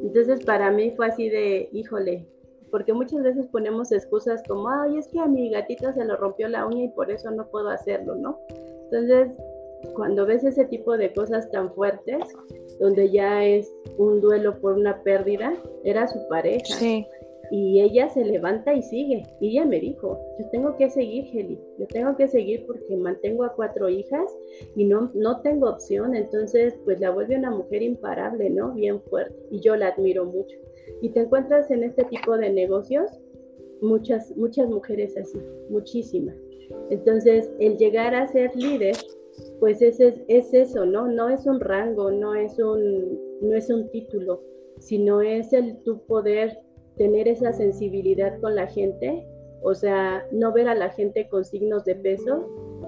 Entonces 0.00 0.44
para 0.44 0.70
mí 0.70 0.92
fue 0.96 1.06
así 1.06 1.28
de, 1.28 1.68
híjole, 1.72 2.26
porque 2.74 2.92
muchas 2.92 3.22
veces 3.22 3.46
ponemos 3.46 3.92
excusas 3.92 4.42
como, 4.48 4.68
ay, 4.68 4.98
es 4.98 5.06
que 5.06 5.20
a 5.20 5.26
mi 5.26 5.48
gatita 5.48 5.92
se 5.92 6.04
le 6.04 6.16
rompió 6.16 6.48
la 6.48 6.66
uña 6.66 6.82
y 6.82 6.88
por 6.88 7.08
eso 7.08 7.30
no 7.30 7.46
puedo 7.46 7.68
hacerlo, 7.68 8.16
¿no? 8.16 8.40
Entonces, 8.90 9.28
cuando 9.94 10.26
ves 10.26 10.42
ese 10.42 10.64
tipo 10.64 10.96
de 10.96 11.12
cosas 11.12 11.48
tan 11.52 11.72
fuertes, 11.72 12.24
donde 12.80 13.12
ya 13.12 13.44
es 13.44 13.72
un 13.96 14.20
duelo 14.20 14.60
por 14.60 14.72
una 14.74 15.04
pérdida, 15.04 15.54
era 15.84 16.08
su 16.08 16.18
pareja. 16.28 16.64
Sí. 16.64 17.06
Y 17.52 17.80
ella 17.80 18.08
se 18.08 18.24
levanta 18.24 18.74
y 18.74 18.82
sigue. 18.82 19.22
Y 19.38 19.50
ella 19.50 19.66
me 19.66 19.78
dijo, 19.78 20.18
yo 20.40 20.48
tengo 20.50 20.76
que 20.76 20.90
seguir, 20.90 21.26
Heli, 21.32 21.60
yo 21.78 21.86
tengo 21.86 22.16
que 22.16 22.26
seguir 22.26 22.66
porque 22.66 22.96
mantengo 22.96 23.44
a 23.44 23.54
cuatro 23.54 23.88
hijas 23.88 24.36
y 24.74 24.84
no, 24.84 25.12
no 25.14 25.42
tengo 25.42 25.70
opción. 25.70 26.16
Entonces, 26.16 26.74
pues 26.84 26.98
la 26.98 27.10
vuelve 27.10 27.36
una 27.36 27.52
mujer 27.52 27.84
imparable, 27.84 28.50
¿no? 28.50 28.72
Bien 28.72 29.00
fuerte. 29.02 29.36
Y 29.52 29.60
yo 29.60 29.76
la 29.76 29.90
admiro 29.90 30.24
mucho. 30.24 30.56
Y 31.00 31.10
te 31.10 31.20
encuentras 31.20 31.70
en 31.70 31.84
este 31.84 32.04
tipo 32.04 32.36
de 32.36 32.50
negocios 32.50 33.10
muchas, 33.80 34.36
muchas 34.36 34.68
mujeres 34.68 35.16
así, 35.16 35.38
muchísimas. 35.70 36.36
Entonces, 36.90 37.52
el 37.60 37.76
llegar 37.76 38.14
a 38.14 38.26
ser 38.26 38.54
líder, 38.56 38.96
pues 39.60 39.82
es, 39.82 40.00
es 40.00 40.54
eso, 40.54 40.86
¿no? 40.86 41.06
No 41.06 41.28
es 41.28 41.46
un 41.46 41.60
rango, 41.60 42.10
no 42.10 42.34
es 42.34 42.58
un, 42.58 43.18
no 43.42 43.54
es 43.54 43.70
un 43.70 43.90
título, 43.90 44.42
sino 44.78 45.20
es 45.20 45.52
el 45.52 45.82
tu 45.82 46.00
poder 46.06 46.58
tener 46.96 47.28
esa 47.28 47.52
sensibilidad 47.52 48.40
con 48.40 48.54
la 48.54 48.66
gente, 48.66 49.26
o 49.62 49.74
sea, 49.74 50.24
no 50.30 50.52
ver 50.52 50.68
a 50.68 50.74
la 50.74 50.90
gente 50.90 51.28
con 51.28 51.44
signos 51.44 51.84
de 51.84 51.96
peso, 51.96 52.46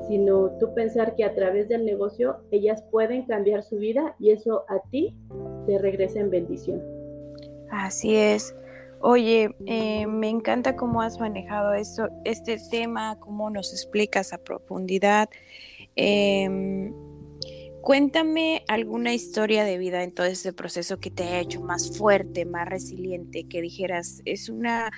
sino 0.09 0.57
tú 0.59 0.75
pensar 0.75 1.15
que 1.15 1.25
a 1.25 1.35
través 1.35 1.69
del 1.69 1.85
negocio 1.85 2.37
ellas 2.51 2.85
pueden 2.91 3.27
cambiar 3.27 3.63
su 3.63 3.77
vida 3.77 4.15
y 4.21 4.31
eso 4.31 4.65
a 4.69 4.81
ti 4.91 5.17
te 5.67 5.79
regresa 5.79 6.21
en 6.21 6.31
bendición. 6.31 6.96
Así 7.71 8.17
es. 8.17 8.55
Oye, 9.01 9.55
eh, 9.67 10.07
me 10.07 10.29
encanta 10.29 10.75
cómo 10.75 11.03
has 11.03 11.21
manejado 11.21 11.75
esto, 11.75 12.09
este 12.25 12.59
tema, 12.71 13.19
cómo 13.21 13.51
nos 13.51 13.73
explicas 13.73 14.33
a 14.33 14.39
profundidad. 14.39 15.29
Em, 15.95 16.93
Cuéntame 17.87 18.65
alguna 18.67 19.15
historia 19.15 19.63
de 19.63 19.79
vida 19.79 20.03
en 20.03 20.13
todo 20.13 20.27
ese 20.27 20.53
proceso 20.53 20.99
que 20.99 21.09
te 21.09 21.23
haya 21.23 21.39
hecho 21.39 21.61
más 21.61 21.97
fuerte, 21.97 22.45
más 22.45 22.69
resiliente, 22.69 23.45
que 23.45 23.63
dijeras, 23.63 24.23
es 24.25 24.49
una 24.49 24.91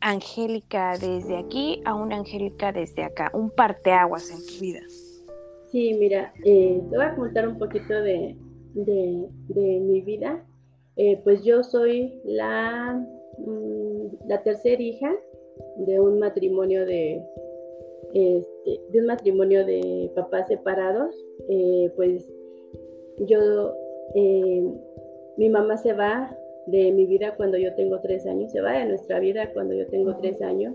Angélica 0.00 0.96
desde 0.96 1.36
aquí 1.36 1.82
a 1.84 1.96
una 1.96 2.18
Angélica 2.18 2.70
desde 2.70 3.02
acá, 3.02 3.32
un 3.34 3.50
parteaguas 3.50 4.30
en 4.30 4.46
tu 4.46 4.60
vida. 4.60 4.78
Sí, 5.72 5.96
mira, 5.98 6.32
eh, 6.44 6.80
te 6.88 6.96
voy 6.96 7.04
a 7.04 7.16
contar 7.16 7.48
un 7.48 7.58
poquito 7.58 7.94
de, 8.00 8.36
mi 8.76 10.00
vida. 10.00 10.46
Eh, 10.96 11.20
pues 11.24 11.42
yo 11.44 11.62
soy 11.62 12.20
la, 12.24 13.04
mm, 13.38 14.28
la 14.28 14.42
tercera 14.42 14.82
hija 14.82 15.16
de 15.76 16.00
un 16.00 16.18
matrimonio 16.18 16.84
de, 16.84 17.22
este, 18.12 18.80
de 18.90 19.00
un 19.00 19.06
matrimonio 19.06 19.64
de 19.64 20.10
papás 20.14 20.48
separados, 20.48 21.14
eh, 21.48 21.90
pues 21.96 22.28
yo, 23.20 23.74
eh, 24.14 24.64
mi 25.36 25.48
mamá 25.48 25.76
se 25.76 25.92
va 25.92 26.36
de 26.66 26.92
mi 26.92 27.06
vida 27.06 27.36
cuando 27.36 27.56
yo 27.56 27.74
tengo 27.74 28.00
tres 28.00 28.26
años, 28.26 28.50
se 28.50 28.60
va 28.60 28.72
de 28.72 28.86
nuestra 28.86 29.20
vida 29.20 29.52
cuando 29.52 29.74
yo 29.74 29.86
tengo 29.88 30.16
tres 30.16 30.42
años, 30.42 30.74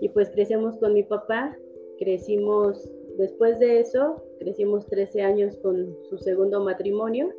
y 0.00 0.08
pues 0.08 0.30
crecemos 0.30 0.78
con 0.78 0.94
mi 0.94 1.02
papá, 1.02 1.56
crecimos, 1.98 2.90
después 3.18 3.58
de 3.58 3.80
eso, 3.80 4.22
crecimos 4.38 4.86
13 4.86 5.20
años 5.20 5.56
con 5.58 5.94
su 6.08 6.16
segundo 6.16 6.64
matrimonio. 6.64 7.30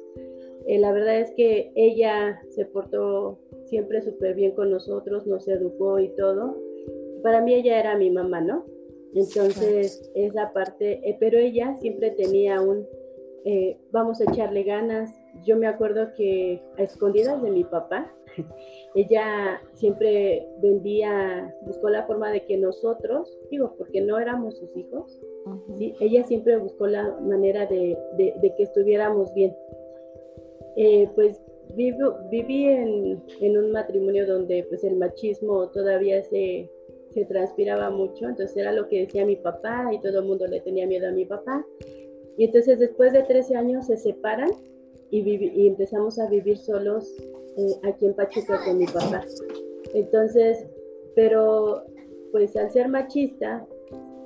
Eh, 0.68 0.80
la 0.80 0.92
verdad 0.92 1.20
es 1.20 1.32
que 1.32 1.72
ella 1.76 2.42
se 2.50 2.66
portó 2.66 3.40
siempre 3.66 4.02
súper 4.02 4.36
bien 4.36 4.52
con 4.52 4.70
nosotros, 4.72 5.26
nos 5.28 5.48
educó 5.48 6.00
y 6.00 6.10
todo. 6.10 6.58
Para 7.24 7.42
mí 7.42 7.54
ella 7.54 7.80
era 7.80 7.98
mi 7.98 8.10
mamá, 8.10 8.42
¿no? 8.42 8.66
Entonces, 9.14 10.10
esa 10.16 10.52
parte, 10.54 11.02
eh, 11.08 11.18
pero 11.20 11.38
ella 11.38 11.76
siempre 11.76 12.12
tenía 12.12 12.62
un, 12.62 12.88
eh, 13.44 13.78
vamos 13.92 14.22
a 14.22 14.32
echarle 14.32 14.64
ganas. 14.64 15.14
Yo 15.44 15.58
me 15.58 15.68
acuerdo 15.68 16.14
que 16.16 16.62
a 16.78 16.84
escondidas 16.84 17.42
de 17.42 17.52
mi 17.52 17.64
papá, 17.64 18.14
ella 18.96 19.62
siempre 19.74 20.48
vendía, 20.62 21.54
buscó 21.64 21.90
la 21.90 22.04
forma 22.06 22.32
de 22.32 22.46
que 22.46 22.58
nosotros, 22.58 23.38
digo, 23.50 23.76
porque 23.78 24.02
no 24.02 24.20
éramos 24.20 24.58
sus 24.58 24.76
hijos, 24.78 25.20
ella 26.00 26.24
siempre 26.24 26.58
buscó 26.58 26.88
la 26.88 27.18
manera 27.22 27.66
de, 27.66 27.98
que 28.18 28.64
estuviéramos 28.64 29.34
bien. 29.34 29.56
Eh, 30.78 31.10
pues 31.16 31.42
vivo, 31.76 32.16
viví 32.30 32.66
en, 32.66 33.22
en, 33.42 33.58
un 33.58 33.72
matrimonio 33.72 34.26
donde 34.26 34.66
pues 34.70 34.84
el 34.84 34.96
machismo 34.96 35.70
todavía 35.70 36.24
se, 36.24 36.70
se 37.14 37.26
transpiraba 37.26 37.90
mucho, 37.90 38.26
entonces 38.28 38.56
era 38.56 38.72
lo 38.72 38.88
que 38.88 39.02
decía 39.02 39.26
mi 39.26 39.36
papá 39.36 39.90
y 39.94 40.00
todo 40.00 40.20
el 40.20 40.26
mundo 40.26 40.48
le 40.48 40.62
tenía 40.62 40.88
miedo 40.88 41.08
a 41.08 41.12
mi 41.12 41.26
papá. 41.26 41.66
Y 42.38 42.46
entonces 42.46 42.80
después 42.80 43.14
de 43.14 43.24
13 43.24 43.56
años 43.56 43.88
se 43.88 43.98
separan 43.98 44.50
y, 45.10 45.68
empezamos 45.68 46.18
a 46.20 46.30
vivir 46.30 46.58
solos 46.58 47.14
eh, 47.58 47.90
aquí 47.90 48.06
en 48.06 48.14
Pachuca 48.14 48.60
con 48.66 48.78
mi 48.78 48.86
papá. 48.86 49.24
Entonces, 49.94 50.66
pero 51.16 51.84
pues 52.32 52.56
al 52.56 52.72
ser 52.72 52.88
machista, 52.88 53.68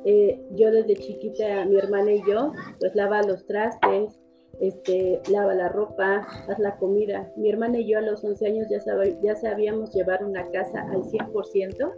eh, 0.06 0.40
yo 0.52 0.72
desde 0.72 0.96
chiquita, 0.96 1.66
mi 1.66 1.78
hermana 1.78 2.14
y 2.14 2.22
yo, 2.28 2.52
pues 2.80 2.94
lava 2.94 3.24
los 3.24 3.46
trastes, 3.48 4.20
este, 4.60 5.22
lava 5.32 5.54
la 5.54 5.70
ropa, 5.70 6.26
haz 6.48 6.60
la 6.60 6.78
comida. 6.78 7.32
Mi 7.36 7.50
hermana 7.50 7.80
y 7.80 7.88
yo 7.88 7.98
a 7.98 8.02
los 8.02 8.24
11 8.24 8.46
años 8.48 8.68
ya, 8.70 8.80
ya 9.22 9.36
sabíamos 9.36 9.94
llevar 9.94 10.24
una 10.24 10.50
casa 10.52 10.82
al 10.92 11.04
100%. 11.04 11.94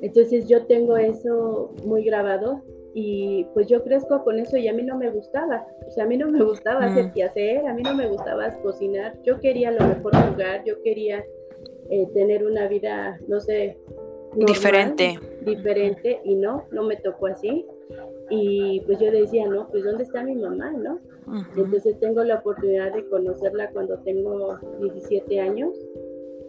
Entonces 0.00 0.48
yo 0.48 0.66
tengo 0.66 0.96
eso 0.96 1.72
muy 1.84 2.04
grabado 2.04 2.62
y 2.94 3.44
pues 3.54 3.68
yo 3.68 3.82
crezco 3.82 4.22
con 4.24 4.38
eso 4.38 4.56
y 4.56 4.68
a 4.68 4.72
mí 4.72 4.82
no 4.82 4.96
me 4.96 5.10
gustaba. 5.10 5.66
O 5.86 5.90
sea, 5.90 6.04
a 6.04 6.06
mí 6.06 6.16
no 6.16 6.28
me 6.28 6.42
gustaba 6.42 6.84
hacer 6.86 7.06
mm. 7.06 7.12
qué 7.12 7.24
hacer, 7.24 7.66
a 7.66 7.74
mí 7.74 7.82
no 7.82 7.94
me 7.94 8.08
gustaba 8.08 8.50
cocinar. 8.62 9.16
Yo 9.22 9.38
quería 9.40 9.70
lo 9.70 9.86
mejor 9.86 10.14
jugar, 10.28 10.64
yo 10.64 10.82
quería 10.82 11.24
eh, 11.90 12.06
tener 12.14 12.44
una 12.44 12.66
vida, 12.68 13.18
no 13.28 13.40
sé, 13.40 13.78
diferente. 14.34 15.18
Diferente 15.42 16.20
y 16.24 16.34
no, 16.34 16.66
no 16.70 16.82
me 16.84 16.96
tocó 16.96 17.26
así. 17.26 17.66
Y 18.30 18.80
pues 18.86 18.98
yo 18.98 19.10
decía, 19.10 19.46
no, 19.46 19.68
pues 19.68 19.84
¿dónde 19.84 20.04
está 20.04 20.22
mi 20.22 20.34
mamá, 20.34 20.70
no? 20.72 21.00
Entonces 21.56 21.98
tengo 22.00 22.24
la 22.24 22.36
oportunidad 22.36 22.92
de 22.94 23.06
conocerla 23.08 23.70
cuando 23.70 23.98
tengo 24.00 24.58
17 24.80 25.40
años 25.40 25.76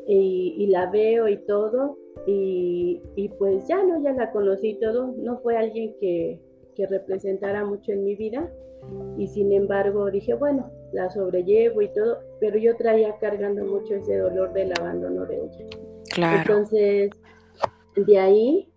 y, 0.07 0.67
la 0.67 0.89
veo 0.89 1.27
y 1.27 1.38
todo. 1.38 1.97
Y, 2.25 3.01
y, 3.15 3.29
pues 3.29 3.67
ya 3.67 3.83
no, 3.83 4.01
ya 4.01 4.13
la 4.13 4.31
conocí 4.31 4.75
todo. 4.79 5.13
No 5.17 5.39
fue 5.39 5.57
alguien 5.57 5.95
que, 5.99 6.39
que 6.75 6.88
representara 6.88 7.65
mucho 7.65 7.91
en 7.91 8.03
mi 8.03 8.15
vida. 8.15 8.51
Y 9.17 9.27
sin 9.27 9.53
embargo 9.53 10.12
dije, 10.12 10.33
bueno, 10.33 10.69
la 10.91 11.09
sobrellevo 11.09 11.81
y 11.81 11.88
todo, 11.93 12.19
pero 12.39 12.57
yo 12.57 12.75
traía 12.75 13.17
cargando 13.17 13.63
mucho 13.63 13.95
ese 13.95 14.17
dolor 14.17 14.51
del 14.53 14.71
abandono 14.77 15.25
de 15.25 15.38
ella. 15.38 15.65
Claro. 16.13 16.41
Entonces, 16.41 17.12
de 17.95 18.17
ahí, 18.17 18.72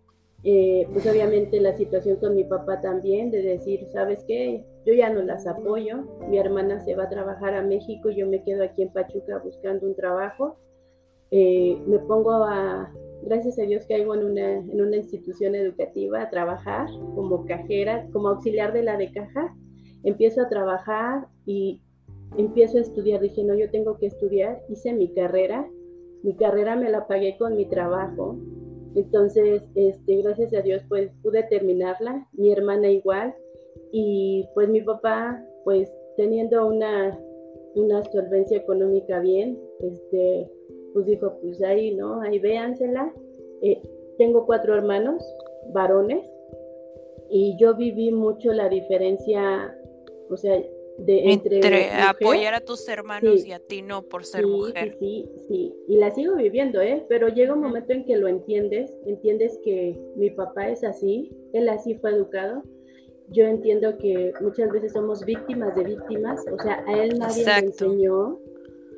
eh, 0.49 0.87
pues 0.93 1.05
obviamente 1.09 1.61
la 1.61 1.77
situación 1.77 2.19
con 2.19 2.37
mi 2.37 2.45
papá 2.45 2.81
también, 2.81 3.33
de 3.33 3.43
decir, 3.43 3.85
¿sabes 3.93 4.23
qué? 4.29 4.65
Yo 4.85 4.95
ya 4.95 5.11
no 5.11 5.23
las 5.23 5.45
apoyo, 5.45 6.05
mi 6.31 6.39
hermana 6.39 6.79
se 6.85 6.95
va 6.95 7.05
a 7.05 7.09
trabajar 7.09 7.55
a 7.55 7.63
México, 7.63 8.11
yo 8.11 8.29
me 8.29 8.45
quedo 8.45 8.63
aquí 8.63 8.83
en 8.83 8.93
Pachuca 8.93 9.41
buscando 9.43 9.89
un 9.89 9.97
trabajo. 9.97 10.57
Eh, 11.33 11.77
me 11.89 11.99
pongo 11.99 12.45
a, 12.45 12.93
gracias 13.23 13.59
a 13.59 13.63
Dios 13.63 13.87
hago 13.91 14.15
en 14.15 14.25
una, 14.25 14.53
en 14.53 14.81
una 14.81 14.95
institución 14.95 15.57
educativa 15.57 16.23
a 16.23 16.31
trabajar 16.31 16.87
como 17.17 17.45
cajera, 17.45 18.07
como 18.13 18.29
auxiliar 18.29 18.73
de 18.73 18.85
la 18.85 18.97
de 18.97 19.11
caja. 19.11 19.53
Empiezo 20.05 20.43
a 20.43 20.49
trabajar 20.49 21.27
y 21.45 21.83
empiezo 22.39 22.79
a 22.79 22.83
estudiar. 22.83 23.21
Dije, 23.21 23.43
no, 23.43 23.57
yo 23.57 23.69
tengo 23.73 23.99
que 23.99 24.07
estudiar. 24.07 24.63
Hice 24.69 24.93
mi 24.93 25.13
carrera. 25.13 25.69
Mi 26.23 26.37
carrera 26.37 26.77
me 26.77 26.89
la 26.89 27.09
pagué 27.09 27.37
con 27.37 27.57
mi 27.57 27.67
trabajo. 27.67 28.39
Entonces, 28.97 29.63
este, 29.75 30.23
gracias 30.23 30.55
a 30.55 30.63
Dios, 30.63 30.83
pues 30.89 31.11
pude 31.23 31.43
terminarla, 31.45 32.27
mi 32.33 32.51
hermana 32.51 32.91
igual, 32.91 33.35
y 33.93 34.49
pues 34.55 34.71
mi 34.71 34.81
papá, 34.81 35.45
pues 35.65 35.93
teniendo 36.17 36.67
una, 36.67 37.19
una 37.75 38.03
solvencia 38.05 38.57
económica 38.57 39.21
bien, 39.21 39.61
este, 39.81 40.51
pues 40.95 41.05
dijo, 41.05 41.39
pues 41.43 41.63
ahí, 41.63 41.95
¿no? 41.95 42.23
Ahí 42.23 42.39
véansela. 42.39 43.13
Eh, 43.61 43.83
tengo 44.17 44.47
cuatro 44.47 44.75
hermanos, 44.75 45.23
varones, 45.75 46.27
y 47.29 47.55
yo 47.59 47.77
viví 47.77 48.11
mucho 48.13 48.55
la 48.55 48.71
diferencia, 48.71 49.77
o 50.31 50.39
sea, 50.39 50.59
entre, 51.07 51.91
apoyar 51.91 52.55
a 52.55 52.61
tus 52.61 52.89
hermanos 52.89 53.45
y 53.45 53.53
a 53.53 53.59
ti 53.59 53.83
no 53.83 54.03
por 54.03 54.25
ser 54.25 54.47
mujer. 54.47 54.97
Sí, 54.99 55.29
sí, 55.49 55.75
y 55.89 55.97
la 55.97 56.11
sigo 56.15 56.37
viviendo, 56.37 56.81
¿eh? 56.81 57.05
Pero 57.09 57.29
llega 57.29 57.55
un 57.55 57.61
momento 57.61 57.93
en 57.93 58.05
que 58.05 58.17
lo 58.17 58.29
entiendes, 58.29 58.93
entiendes 59.05 59.59
que 59.65 59.99
mi 60.17 60.31
papá 60.31 60.69
es 60.69 60.85
así, 60.85 61.31
él 61.53 61.69
así 61.69 61.95
fue 61.97 62.11
educado. 62.11 62.63
Yo 63.29 63.45
entiendo 63.45 63.99
que 63.99 64.33
muchas 64.41 64.71
veces 64.71 64.93
somos 64.93 65.25
víctimas 65.25 65.75
de 65.75 65.85
víctimas, 65.85 66.45
o 66.51 66.63
sea, 66.63 66.85
a 66.87 67.03
él 67.03 67.19
nadie 67.19 67.45
le 67.45 67.67
enseñó, 67.67 68.39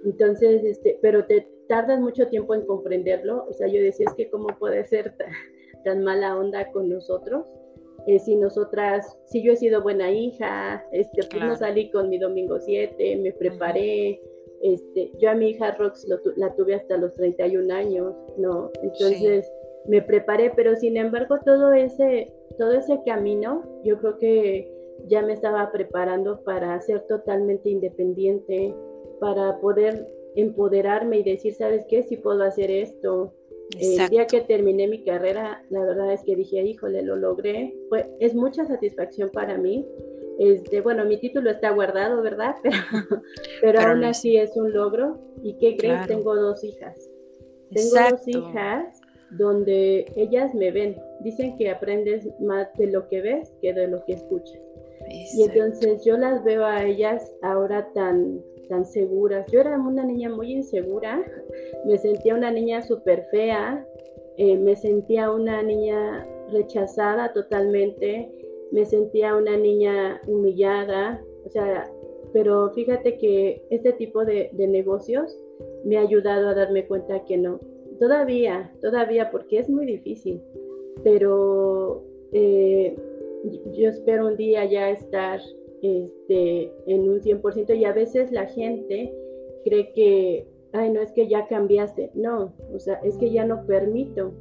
entonces, 0.05 0.65
este, 0.65 0.99
pero 1.03 1.25
te 1.25 1.49
tardas 1.67 2.01
mucho 2.01 2.29
tiempo 2.29 2.55
en 2.55 2.67
comprenderlo, 2.67 3.47
o 3.49 3.53
sea, 3.53 3.69
yo 3.69 3.81
decía, 3.81 4.07
es 4.09 4.15
que 4.15 4.31
cómo 4.31 4.49
puede 4.59 4.85
ser 4.87 5.15
tan 5.85 6.03
mala 6.03 6.37
onda 6.37 6.71
con 6.73 6.89
nosotros, 6.89 7.47
eh, 8.07 8.19
si 8.19 8.37
nosotras, 8.37 9.19
si 9.27 9.43
yo 9.43 9.53
he 9.53 9.57
sido 9.57 9.83
buena 9.83 10.11
hija, 10.11 10.85
este, 10.93 11.27
pues 11.31 11.45
no 11.45 11.57
salí 11.57 11.91
con 11.91 12.09
mi 12.09 12.19
domingo 12.19 12.59
7, 12.59 13.17
me 13.17 13.33
preparé, 13.33 14.21
este, 14.63 15.13
yo 15.19 15.31
a 15.31 15.35
mi 15.35 15.51
hija 15.51 15.73
Rox 15.73 16.07
la 16.37 16.55
tuve 16.55 16.75
hasta 16.75 16.97
los 16.97 17.15
31 17.15 17.73
años, 17.75 18.15
¿no? 18.39 18.71
Entonces 18.83 19.51
me 19.87 20.03
preparé, 20.03 20.53
pero 20.55 20.75
sin 20.77 20.97
embargo 20.97 21.39
todo 21.45 21.73
ese, 21.73 22.33
todo 22.59 22.73
ese 22.73 23.01
camino, 23.05 23.63
yo 23.85 23.99
creo 23.99 24.19
que 24.19 24.73
ya 25.07 25.23
me 25.23 25.33
estaba 25.33 25.71
preparando 25.71 26.43
para 26.45 26.81
ser 26.81 27.07
totalmente 27.07 27.71
independiente, 27.71 28.75
para 29.21 29.61
poder 29.61 30.07
empoderarme 30.35 31.19
y 31.19 31.23
decir, 31.23 31.55
¿sabes 31.55 31.85
qué? 31.89 32.03
Si 32.03 32.17
puedo 32.17 32.43
hacer 32.43 32.71
esto, 32.71 33.33
el 33.77 34.09
día 34.09 34.27
que 34.27 34.41
terminé 34.41 34.89
mi 34.89 35.05
carrera, 35.05 35.63
la 35.71 35.81
verdad 35.81 36.13
es 36.13 36.23
que 36.23 36.37
dije, 36.37 36.63
híjole, 36.63 37.03
lo 37.03 37.17
logré. 37.17 37.75
Fue, 37.89 38.09
es 38.19 38.35
mucha 38.35 38.65
satisfacción 38.65 39.31
para 39.31 39.59
mí. 39.59 39.87
Este, 40.39 40.81
bueno, 40.81 41.05
mi 41.05 41.19
título 41.19 41.51
está 41.51 41.71
guardado, 41.71 42.23
¿verdad? 42.23 42.57
Pero, 43.61 43.81
aún 43.81 44.05
así 44.05 44.37
es 44.37 44.57
un 44.57 44.73
logro. 44.73 45.19
¿Y 45.43 45.55
qué 45.59 45.77
crees? 45.77 46.07
Tengo 46.07 46.35
dos 46.35 46.65
hijas. 46.65 46.97
Tengo 47.71 48.11
dos 48.11 48.27
hijas 48.27 49.01
donde 49.31 50.07
ellas 50.17 50.55
me 50.55 50.71
ven. 50.71 50.97
Dicen 51.21 51.57
que 51.59 51.71
aprendes 51.71 52.27
más 52.41 52.73
de 52.79 52.87
lo 52.87 53.09
que 53.09 53.21
ves 53.21 53.53
que 53.61 53.75
de 53.75 53.89
lo 53.89 54.05
que 54.05 54.15
escuchas. 54.15 54.59
Y 55.35 55.43
entonces 55.43 56.05
yo 56.05 56.17
las 56.17 56.45
veo 56.45 56.65
a 56.65 56.85
ellas 56.85 57.35
ahora 57.43 57.91
tan 57.95 58.41
tan 58.69 58.85
seguras. 58.85 59.51
Yo 59.51 59.61
era 59.61 59.79
una 59.79 60.05
niña 60.05 60.29
muy 60.31 60.53
insegura, 60.53 61.25
me 61.87 61.99
sentía 61.99 62.35
una 62.35 62.51
niña 62.51 62.83
súper 62.83 63.27
fea, 63.31 63.87
eh, 64.37 64.57
me 64.57 64.77
sentía 64.77 65.31
una 65.31 65.63
niña 65.63 66.27
rechazada 66.53 67.33
totalmente, 67.33 68.31
me 68.71 68.85
sentía 68.85 69.35
una 69.35 69.57
niña 69.57 70.21
humillada, 70.27 71.23
o 71.45 71.51
sea, 71.51 71.91
pero 72.33 72.71
fíjate 72.71 73.17
que 73.19 73.63
este 73.71 73.93
tipo 73.95 74.25
de, 74.25 74.51
negocios 74.57 75.37
me 75.85 75.97
ha 75.97 76.03
ayudado 76.03 76.49
a 76.49 76.55
darme 76.55 76.87
cuenta 76.87 77.25
que 77.25 77.37
no, 77.37 77.61
todavía, 77.99 78.73
todavía, 78.81 79.31
porque 79.31 79.59
es 79.59 79.69
muy 79.69 79.87
difícil, 79.87 80.43
pero 81.03 82.05
eh, 82.33 82.97
yo 83.73 83.89
espero 83.89 84.27
un 84.27 84.37
día 84.37 84.65
ya 84.67 84.91
estar 84.91 85.41
este, 85.83 86.73
en 86.87 87.09
un 87.09 87.21
100% 87.21 87.77
y 87.77 87.85
a 87.85 87.93
veces 87.93 88.31
la 88.33 88.47
gente 88.47 89.13
cree 89.65 89.93
que, 89.93 90.47
ay, 90.73 90.91
no 90.91 91.01
es 91.01 91.13
que 91.13 91.29
ya 91.29 91.47
cambiaste, 91.47 92.11
no, 92.15 92.55
o 92.73 92.79
sea, 92.79 92.95
es 93.05 93.17
que 93.19 93.31
ya 93.31 93.45
no 93.45 93.67
permito 93.67 94.33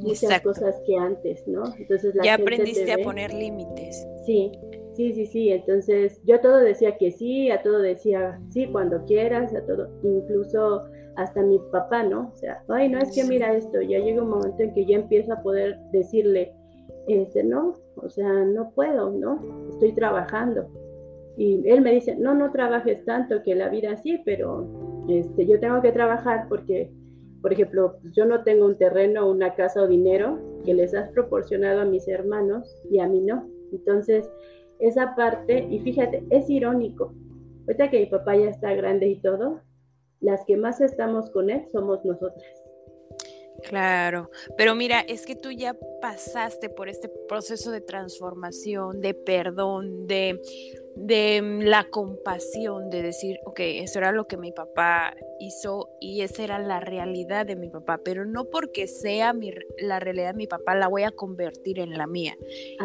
muchas 0.00 0.40
cosas 0.40 0.80
que 0.86 0.96
antes, 0.96 1.46
¿no? 1.46 1.64
Entonces 1.78 2.14
la 2.14 2.24
ya 2.24 2.34
aprendiste 2.34 2.92
a 2.92 2.98
poner 2.98 3.32
límites. 3.32 4.06
Sí, 4.24 4.52
sí, 4.94 5.12
sí, 5.12 5.26
sí, 5.26 5.50
entonces 5.50 6.20
yo 6.24 6.36
a 6.36 6.40
todo 6.40 6.58
decía 6.58 6.96
que 6.96 7.10
sí, 7.10 7.50
a 7.50 7.62
todo 7.62 7.78
decía 7.78 8.40
sí, 8.50 8.66
cuando 8.66 9.04
quieras, 9.04 9.54
a 9.54 9.64
todo, 9.66 9.88
incluso 10.02 10.84
hasta 11.16 11.42
mi 11.42 11.58
papá, 11.70 12.02
¿no? 12.04 12.30
O 12.32 12.36
sea, 12.36 12.62
ay, 12.68 12.88
no 12.88 12.98
es 12.98 13.14
que 13.14 13.24
mira 13.24 13.54
esto, 13.54 13.82
ya 13.82 13.98
llega 13.98 14.22
un 14.22 14.30
momento 14.30 14.62
en 14.62 14.72
que 14.72 14.86
ya 14.86 14.96
empiezo 14.96 15.34
a 15.34 15.42
poder 15.42 15.78
decirle, 15.92 16.54
este, 17.08 17.44
no, 17.44 17.74
o 17.96 18.08
sea, 18.08 18.44
no 18.44 18.70
puedo, 18.74 19.10
¿no? 19.10 19.68
Estoy 19.70 19.92
trabajando. 19.92 20.68
Y 21.36 21.66
él 21.68 21.80
me 21.80 21.92
dice, 21.92 22.16
no, 22.16 22.34
no 22.34 22.52
trabajes 22.52 23.04
tanto, 23.04 23.42
que 23.42 23.54
la 23.54 23.68
vida 23.68 23.96
sí, 23.96 24.20
pero 24.24 24.66
este, 25.08 25.46
yo 25.46 25.58
tengo 25.58 25.80
que 25.80 25.92
trabajar 25.92 26.46
porque, 26.48 26.90
por 27.40 27.52
ejemplo, 27.52 27.96
yo 28.12 28.26
no 28.26 28.42
tengo 28.42 28.66
un 28.66 28.76
terreno, 28.76 29.30
una 29.30 29.54
casa 29.54 29.82
o 29.82 29.88
dinero 29.88 30.38
que 30.64 30.74
les 30.74 30.94
has 30.94 31.08
proporcionado 31.10 31.80
a 31.80 31.84
mis 31.84 32.06
hermanos 32.06 32.82
y 32.90 32.98
a 33.00 33.08
mí 33.08 33.20
no. 33.20 33.48
Entonces, 33.72 34.30
esa 34.78 35.14
parte, 35.14 35.66
y 35.70 35.78
fíjate, 35.80 36.24
es 36.30 36.50
irónico. 36.50 37.14
Ahorita 37.66 37.90
que 37.90 38.00
mi 38.00 38.06
papá 38.06 38.36
ya 38.36 38.50
está 38.50 38.74
grande 38.74 39.06
y 39.06 39.20
todo, 39.20 39.60
las 40.20 40.44
que 40.44 40.56
más 40.56 40.80
estamos 40.80 41.30
con 41.30 41.50
él 41.50 41.64
somos 41.72 42.04
nosotras. 42.04 42.61
Claro, 43.68 44.30
pero 44.56 44.74
mira, 44.74 45.00
es 45.00 45.26
que 45.26 45.36
tú 45.36 45.50
ya 45.50 45.76
pasaste 46.00 46.68
por 46.68 46.88
este 46.88 47.08
proceso 47.28 47.70
de 47.70 47.80
transformación, 47.80 49.00
de 49.00 49.14
perdón, 49.14 50.06
de 50.06 50.40
de 50.94 51.40
mm, 51.42 51.60
la 51.62 51.84
compasión, 51.84 52.90
de 52.90 53.02
decir, 53.02 53.38
ok, 53.44 53.60
eso 53.60 53.98
era 53.98 54.12
lo 54.12 54.26
que 54.26 54.36
mi 54.36 54.52
papá 54.52 55.14
hizo 55.40 55.88
y 56.00 56.20
esa 56.20 56.44
era 56.44 56.58
la 56.58 56.80
realidad 56.80 57.46
de 57.46 57.56
mi 57.56 57.68
papá, 57.68 58.00
pero 58.04 58.24
no 58.24 58.44
porque 58.44 58.86
sea 58.86 59.32
mi, 59.32 59.52
la 59.78 60.00
realidad 60.00 60.32
de 60.32 60.36
mi 60.36 60.46
papá 60.46 60.74
la 60.74 60.88
voy 60.88 61.02
a 61.02 61.10
convertir 61.10 61.78
en 61.78 61.96
la 61.96 62.06
mía. 62.06 62.36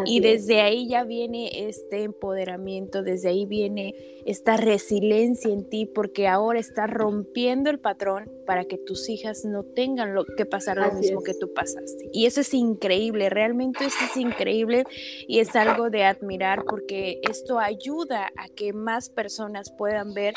y 0.05 0.19
desde 0.19 0.61
ahí 0.61 0.87
ya 0.87 1.03
viene 1.03 1.67
este 1.67 2.03
empoderamiento, 2.03 3.03
desde 3.03 3.29
ahí 3.29 3.45
viene 3.45 3.95
esta 4.25 4.57
resiliencia 4.57 5.51
en 5.51 5.69
ti, 5.69 5.85
porque 5.85 6.27
ahora 6.27 6.59
estás 6.59 6.89
rompiendo 6.89 7.69
el 7.69 7.79
patrón 7.79 8.29
para 8.45 8.65
que 8.65 8.77
tus 8.77 9.09
hijas 9.09 9.45
no 9.45 9.63
tengan 9.63 10.13
lo 10.13 10.25
que 10.25 10.45
pasar 10.45 10.77
lo 10.77 10.91
mismo 10.93 11.23
que 11.23 11.33
tú 11.33 11.53
pasaste. 11.53 12.09
Y 12.11 12.25
eso 12.25 12.41
es 12.41 12.53
increíble, 12.53 13.29
realmente 13.29 13.85
eso 13.85 13.97
es 14.09 14.17
increíble 14.17 14.83
y 15.27 15.39
es 15.39 15.55
algo 15.55 15.89
de 15.89 16.03
admirar 16.03 16.63
porque 16.65 17.19
esto 17.29 17.59
ayuda 17.59 17.96
a 18.11 18.47
que 18.55 18.73
más 18.73 19.09
personas 19.09 19.71
puedan 19.71 20.13
ver 20.13 20.33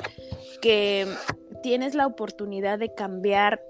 que 0.61 1.07
tienes 1.63 1.95
la 1.95 2.07
oportunidad 2.07 2.79
de 2.79 2.95
cambiar 2.95 3.63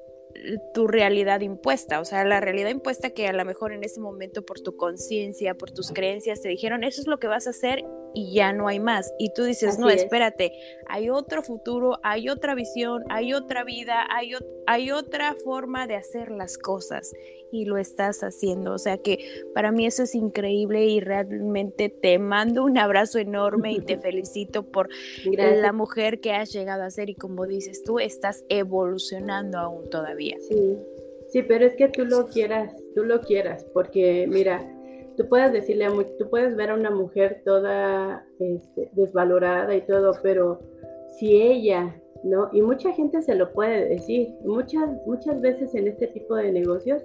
tu 0.72 0.86
realidad 0.86 1.40
impuesta, 1.40 2.00
o 2.00 2.04
sea, 2.04 2.24
la 2.24 2.40
realidad 2.40 2.70
impuesta 2.70 3.10
que 3.10 3.26
a 3.26 3.32
lo 3.32 3.44
mejor 3.44 3.72
en 3.72 3.84
ese 3.84 4.00
momento 4.00 4.44
por 4.46 4.60
tu 4.60 4.76
conciencia, 4.76 5.54
por 5.54 5.72
tus 5.72 5.90
creencias 5.92 6.40
te 6.40 6.48
dijeron, 6.48 6.84
eso 6.84 7.00
es 7.00 7.08
lo 7.08 7.18
que 7.18 7.26
vas 7.26 7.46
a 7.46 7.50
hacer 7.50 7.84
y 8.14 8.34
ya 8.34 8.52
no 8.52 8.68
hay 8.68 8.80
más. 8.80 9.12
Y 9.18 9.32
tú 9.32 9.44
dices, 9.44 9.78
no, 9.78 9.88
espérate, 9.88 10.52
hay 10.86 11.10
otro 11.10 11.42
futuro, 11.42 11.98
hay 12.02 12.28
otra 12.28 12.54
visión, 12.54 13.04
hay 13.08 13.34
otra 13.34 13.64
vida, 13.64 14.06
hay, 14.10 14.32
hay 14.66 14.90
otra 14.90 15.34
forma 15.44 15.86
de 15.86 15.96
hacer 15.96 16.30
las 16.30 16.58
cosas 16.58 17.12
y 17.52 17.64
lo 17.64 17.78
estás 17.78 18.22
haciendo. 18.22 18.72
O 18.72 18.78
sea 18.78 18.98
que 18.98 19.44
para 19.54 19.72
mí 19.72 19.86
eso 19.86 20.02
es 20.02 20.14
increíble 20.14 20.86
y 20.86 21.00
realmente 21.00 21.88
te 21.88 22.18
mando 22.18 22.64
un 22.64 22.78
abrazo 22.78 23.18
enorme 23.18 23.72
y 23.72 23.80
te 23.80 23.98
felicito 23.98 24.62
por 24.64 24.88
la 25.24 25.72
mujer 25.72 26.20
que 26.20 26.32
has 26.32 26.52
llegado 26.52 26.82
a 26.82 26.90
ser 26.90 27.10
y 27.10 27.14
como 27.14 27.46
dices 27.46 27.82
tú, 27.82 27.98
estás 27.98 28.44
evolucionando 28.48 29.58
aún 29.58 29.90
todavía. 29.90 30.36
Sí, 30.48 30.78
sí, 31.28 31.42
pero 31.42 31.66
es 31.66 31.74
que 31.74 31.88
tú 31.88 32.04
lo 32.04 32.26
quieras, 32.26 32.74
tú 32.94 33.04
lo 33.04 33.20
quieras, 33.20 33.64
porque 33.72 34.26
mira, 34.28 34.66
tú 35.20 35.28
puedes 35.28 35.52
decirle 35.52 35.84
a, 35.84 35.90
tú 36.18 36.30
puedes 36.30 36.56
ver 36.56 36.70
a 36.70 36.74
una 36.74 36.90
mujer 36.90 37.42
toda 37.44 38.24
este, 38.38 38.88
desvalorada 38.92 39.76
y 39.76 39.82
todo, 39.82 40.12
pero 40.22 40.60
si 41.18 41.42
ella, 41.42 41.94
¿no? 42.24 42.48
Y 42.54 42.62
mucha 42.62 42.90
gente 42.92 43.20
se 43.20 43.34
lo 43.34 43.52
puede 43.52 43.86
decir, 43.86 44.30
muchas, 44.46 44.88
muchas 45.06 45.42
veces 45.42 45.74
en 45.74 45.88
este 45.88 46.06
tipo 46.06 46.36
de 46.36 46.50
negocios, 46.50 47.02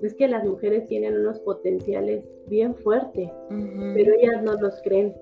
es 0.00 0.14
que 0.14 0.28
las 0.28 0.44
mujeres 0.44 0.86
tienen 0.86 1.18
unos 1.18 1.40
potenciales 1.40 2.24
bien 2.46 2.76
fuertes, 2.76 3.32
pero 3.48 4.12
ellas 4.12 4.44
no 4.44 4.54
los 4.60 4.80
creen. 4.82 5.16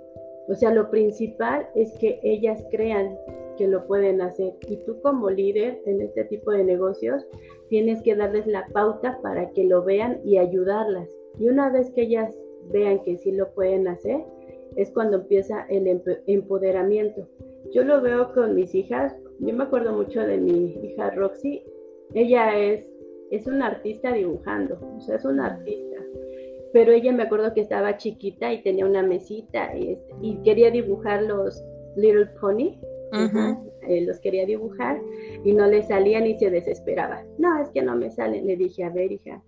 O 0.48 0.54
sea, 0.54 0.70
lo 0.70 0.90
principal 0.90 1.66
es 1.74 1.96
que 1.98 2.20
ellas 2.22 2.62
crean 2.70 3.16
que 3.56 3.68
lo 3.68 3.86
pueden 3.86 4.20
hacer. 4.20 4.52
Y 4.68 4.76
tú 4.84 5.00
como 5.00 5.30
líder 5.30 5.80
en 5.86 6.02
este 6.02 6.24
tipo 6.24 6.50
de 6.50 6.62
negocios, 6.64 7.26
tienes 7.70 8.02
que 8.02 8.14
darles 8.14 8.46
la 8.46 8.66
pauta 8.66 9.18
para 9.22 9.48
que 9.52 9.64
lo 9.64 9.82
vean 9.82 10.20
y 10.24 10.36
ayudarlas. 10.36 11.08
Y 11.38 11.48
una 11.48 11.70
vez 11.70 11.90
que 11.90 12.02
ellas 12.02 12.36
vean 12.70 13.02
que 13.02 13.16
sí 13.16 13.32
lo 13.32 13.52
pueden 13.54 13.88
hacer, 13.88 14.24
es 14.76 14.90
cuando 14.90 15.18
empieza 15.18 15.66
el 15.68 16.02
empoderamiento. 16.26 17.28
Yo 17.72 17.84
lo 17.84 18.00
veo 18.00 18.32
con 18.32 18.54
mis 18.54 18.74
hijas, 18.74 19.16
yo 19.40 19.54
me 19.54 19.64
acuerdo 19.64 19.92
mucho 19.92 20.20
de 20.20 20.38
mi 20.38 20.74
hija 20.82 21.10
Roxy, 21.10 21.62
ella 22.12 22.58
es, 22.58 22.88
es 23.30 23.46
una 23.46 23.66
artista 23.66 24.12
dibujando, 24.12 24.78
o 24.96 25.00
sea, 25.00 25.16
es 25.16 25.24
una 25.24 25.46
artista. 25.46 25.96
Pero 26.72 26.92
ella 26.92 27.12
me 27.12 27.22
acuerdo 27.22 27.54
que 27.54 27.60
estaba 27.60 27.96
chiquita 27.96 28.52
y 28.52 28.62
tenía 28.62 28.84
una 28.84 29.02
mesita 29.02 29.76
y, 29.76 29.92
este, 29.92 30.14
y 30.22 30.36
quería 30.42 30.70
dibujar 30.70 31.22
los 31.22 31.62
Little 31.96 32.26
Pony, 32.40 32.80
eh, 33.86 34.04
los 34.04 34.18
quería 34.18 34.44
dibujar 34.44 35.00
y 35.44 35.52
no 35.52 35.66
le 35.66 35.82
salían 35.82 36.26
y 36.26 36.36
se 36.38 36.50
desesperaba. 36.50 37.22
No, 37.38 37.62
es 37.62 37.68
que 37.70 37.82
no 37.82 37.94
me 37.94 38.10
salen. 38.10 38.46
Le 38.46 38.56
dije, 38.56 38.82
a 38.82 38.90
ver, 38.90 39.12
hija, 39.12 39.42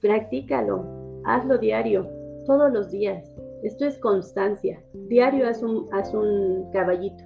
practícalo, 0.00 0.84
hazlo 1.24 1.58
diario, 1.58 2.08
todos 2.46 2.72
los 2.72 2.90
días. 2.90 3.32
Esto 3.62 3.86
es 3.86 3.98
constancia. 3.98 4.82
Diario 5.08 5.48
haz 5.48 5.62
un, 5.62 5.88
haz 5.92 6.14
un 6.14 6.70
caballito. 6.72 7.24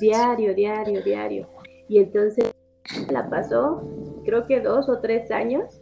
Diario, 0.00 0.54
diario, 0.54 1.02
diario. 1.02 1.48
Y 1.88 1.98
entonces 1.98 2.52
la 3.10 3.28
pasó, 3.30 3.82
creo 4.24 4.46
que 4.46 4.60
dos 4.60 4.88
o 4.88 4.98
tres 4.98 5.30
años, 5.30 5.80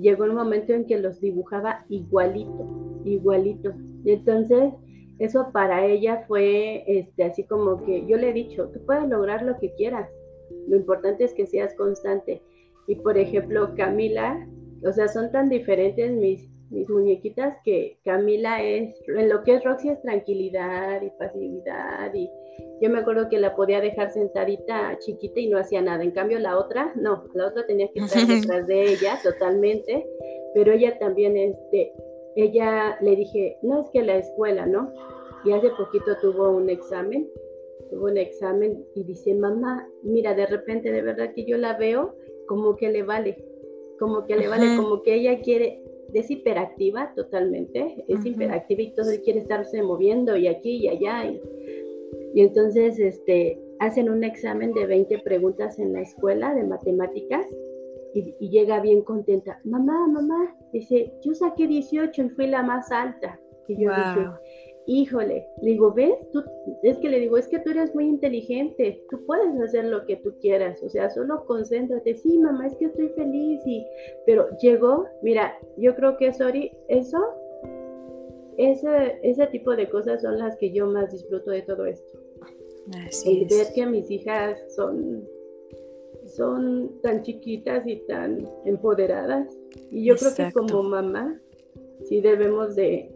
llegó 0.00 0.24
un 0.24 0.34
momento 0.34 0.72
en 0.72 0.86
que 0.86 0.98
los 0.98 1.20
dibujaba 1.20 1.84
igualito, 1.88 3.00
igualito. 3.04 3.72
Y 4.04 4.12
entonces 4.12 4.72
eso 5.18 5.50
para 5.52 5.86
ella 5.86 6.24
fue 6.26 6.84
este, 6.86 7.24
así 7.24 7.44
como 7.44 7.82
que 7.84 8.06
yo 8.06 8.16
le 8.16 8.30
he 8.30 8.32
dicho, 8.32 8.68
tú 8.68 8.80
puedes 8.84 9.08
lograr 9.08 9.42
lo 9.42 9.58
que 9.58 9.72
quieras, 9.74 10.08
lo 10.68 10.76
importante 10.76 11.24
es 11.24 11.32
que 11.34 11.46
seas 11.46 11.74
constante. 11.74 12.42
Y 12.86 12.96
por 12.96 13.16
ejemplo, 13.16 13.74
Camila 13.76 14.46
o 14.86 14.92
sea, 14.92 15.08
son 15.08 15.30
tan 15.32 15.48
diferentes 15.48 16.10
mis, 16.12 16.48
mis 16.70 16.88
muñequitas 16.88 17.56
que 17.64 17.98
Camila 18.04 18.62
es, 18.62 18.94
en 19.08 19.28
lo 19.28 19.42
que 19.42 19.54
es 19.54 19.64
Roxy 19.64 19.88
es 19.88 20.00
tranquilidad 20.02 21.02
y 21.02 21.10
pasividad 21.10 22.12
y 22.14 22.30
yo 22.80 22.90
me 22.90 22.98
acuerdo 22.98 23.28
que 23.28 23.38
la 23.38 23.54
podía 23.54 23.80
dejar 23.80 24.12
sentadita 24.12 24.98
chiquita 24.98 25.40
y 25.40 25.48
no 25.48 25.58
hacía 25.58 25.80
nada. 25.80 26.02
En 26.02 26.10
cambio 26.10 26.38
la 26.38 26.58
otra, 26.58 26.92
no, 26.96 27.24
la 27.34 27.48
otra 27.48 27.66
tenía 27.66 27.88
que 27.92 28.00
estar 28.00 28.26
detrás 28.26 28.66
de 28.66 28.92
ella 28.92 29.18
totalmente, 29.22 30.06
pero 30.54 30.72
ella 30.72 30.98
también, 30.98 31.36
este, 31.36 31.92
ella 32.36 32.98
le 33.00 33.16
dije, 33.16 33.58
no 33.62 33.82
es 33.82 33.90
que 33.90 34.02
la 34.02 34.16
escuela, 34.16 34.66
¿no? 34.66 34.92
Y 35.44 35.52
hace 35.52 35.70
poquito 35.70 36.16
tuvo 36.20 36.50
un 36.50 36.68
examen, 36.68 37.28
tuvo 37.90 38.06
un 38.06 38.16
examen 38.16 38.84
y 38.94 39.04
dice, 39.04 39.34
mamá, 39.34 39.88
mira, 40.02 40.34
de 40.34 40.46
repente 40.46 40.90
de 40.90 41.02
verdad 41.02 41.32
que 41.34 41.44
yo 41.44 41.56
la 41.56 41.76
veo 41.76 42.16
como 42.46 42.76
que 42.76 42.90
le 42.90 43.02
vale, 43.02 43.36
como 44.04 44.26
que 44.26 44.36
le 44.36 44.48
vale, 44.48 44.76
como 44.76 45.02
que 45.02 45.14
ella 45.14 45.40
quiere, 45.40 45.82
es 46.12 46.30
hiperactiva 46.30 47.14
totalmente, 47.14 48.04
es 48.06 48.22
hiperactiva 48.26 48.82
y 48.82 48.90
todo 48.90 49.10
quiere 49.24 49.38
estarse 49.40 49.82
moviendo 49.82 50.36
y 50.36 50.46
aquí 50.46 50.76
y 50.76 50.88
allá. 50.88 51.24
Y, 51.24 51.40
y, 52.34 52.42
entonces 52.42 52.98
este, 52.98 53.58
hacen 53.78 54.10
un 54.10 54.22
examen 54.22 54.74
de 54.74 54.84
20 54.84 55.20
preguntas 55.20 55.78
en 55.78 55.94
la 55.94 56.02
escuela 56.02 56.54
de 56.54 56.64
matemáticas 56.64 57.46
y, 58.12 58.50
llega 58.50 58.78
bien 58.80 59.00
contenta. 59.00 59.58
Mamá, 59.64 60.06
mamá, 60.06 60.54
dice, 60.70 61.14
yo 61.22 61.32
saqué 61.32 61.66
18 61.66 62.24
y 62.24 62.28
fui 62.28 62.46
la 62.46 62.62
más 62.62 62.92
alta. 62.92 63.40
Y 63.66 63.82
yo 63.82 63.90
dije, 63.90 64.28
híjole, 64.86 65.46
le 65.62 65.70
digo, 65.70 65.92
¿ves? 65.92 66.14
Tú, 66.32 66.42
es 66.82 66.98
que 66.98 67.08
le 67.08 67.20
digo, 67.20 67.38
es 67.38 67.48
que 67.48 67.58
tú 67.58 67.70
eres 67.70 67.94
muy 67.94 68.06
inteligente, 68.06 69.02
tú 69.10 69.24
puedes 69.26 69.60
hacer 69.60 69.86
lo 69.86 70.04
que 70.04 70.16
tú 70.16 70.34
quieras, 70.40 70.82
o 70.82 70.88
sea, 70.88 71.10
solo 71.10 71.44
concéntrate, 71.46 72.14
sí, 72.14 72.38
mamá, 72.38 72.66
es 72.66 72.74
que 72.76 72.86
estoy 72.86 73.08
feliz, 73.10 73.60
y, 73.64 73.84
pero 74.26 74.48
llegó, 74.58 75.06
mira, 75.22 75.58
yo 75.76 75.94
creo 75.94 76.16
que, 76.16 76.32
Sori, 76.32 76.72
eso, 76.88 77.18
ese, 78.58 79.18
ese 79.22 79.46
tipo 79.48 79.74
de 79.74 79.88
cosas 79.88 80.22
son 80.22 80.38
las 80.38 80.56
que 80.56 80.72
yo 80.72 80.86
más 80.86 81.10
disfruto 81.10 81.50
de 81.50 81.62
todo 81.62 81.86
esto. 81.86 82.18
Así 83.06 83.46
ver 83.48 83.68
que 83.74 83.86
mis 83.86 84.10
hijas 84.10 84.60
son, 84.74 85.26
son 86.26 87.00
tan 87.02 87.22
chiquitas 87.22 87.86
y 87.86 87.96
tan 88.06 88.46
empoderadas, 88.66 89.58
y 89.90 90.04
yo 90.04 90.16
creo 90.16 90.34
que 90.34 90.52
como 90.52 90.82
mamá, 90.82 91.40
sí 92.04 92.20
debemos 92.20 92.74
de, 92.76 93.10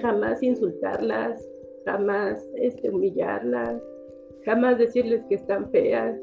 jamás 0.00 0.42
insultarlas, 0.42 1.46
jamás 1.84 2.44
este, 2.56 2.90
humillarlas, 2.90 3.82
jamás 4.44 4.78
decirles 4.78 5.24
que 5.28 5.36
están 5.36 5.70
feas, 5.70 6.18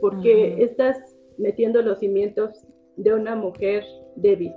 porque 0.00 0.62
estás 0.62 0.96
metiendo 1.38 1.82
los 1.82 1.98
cimientos 1.98 2.66
de 2.96 3.14
una 3.14 3.34
mujer 3.34 3.84
débil. 4.16 4.52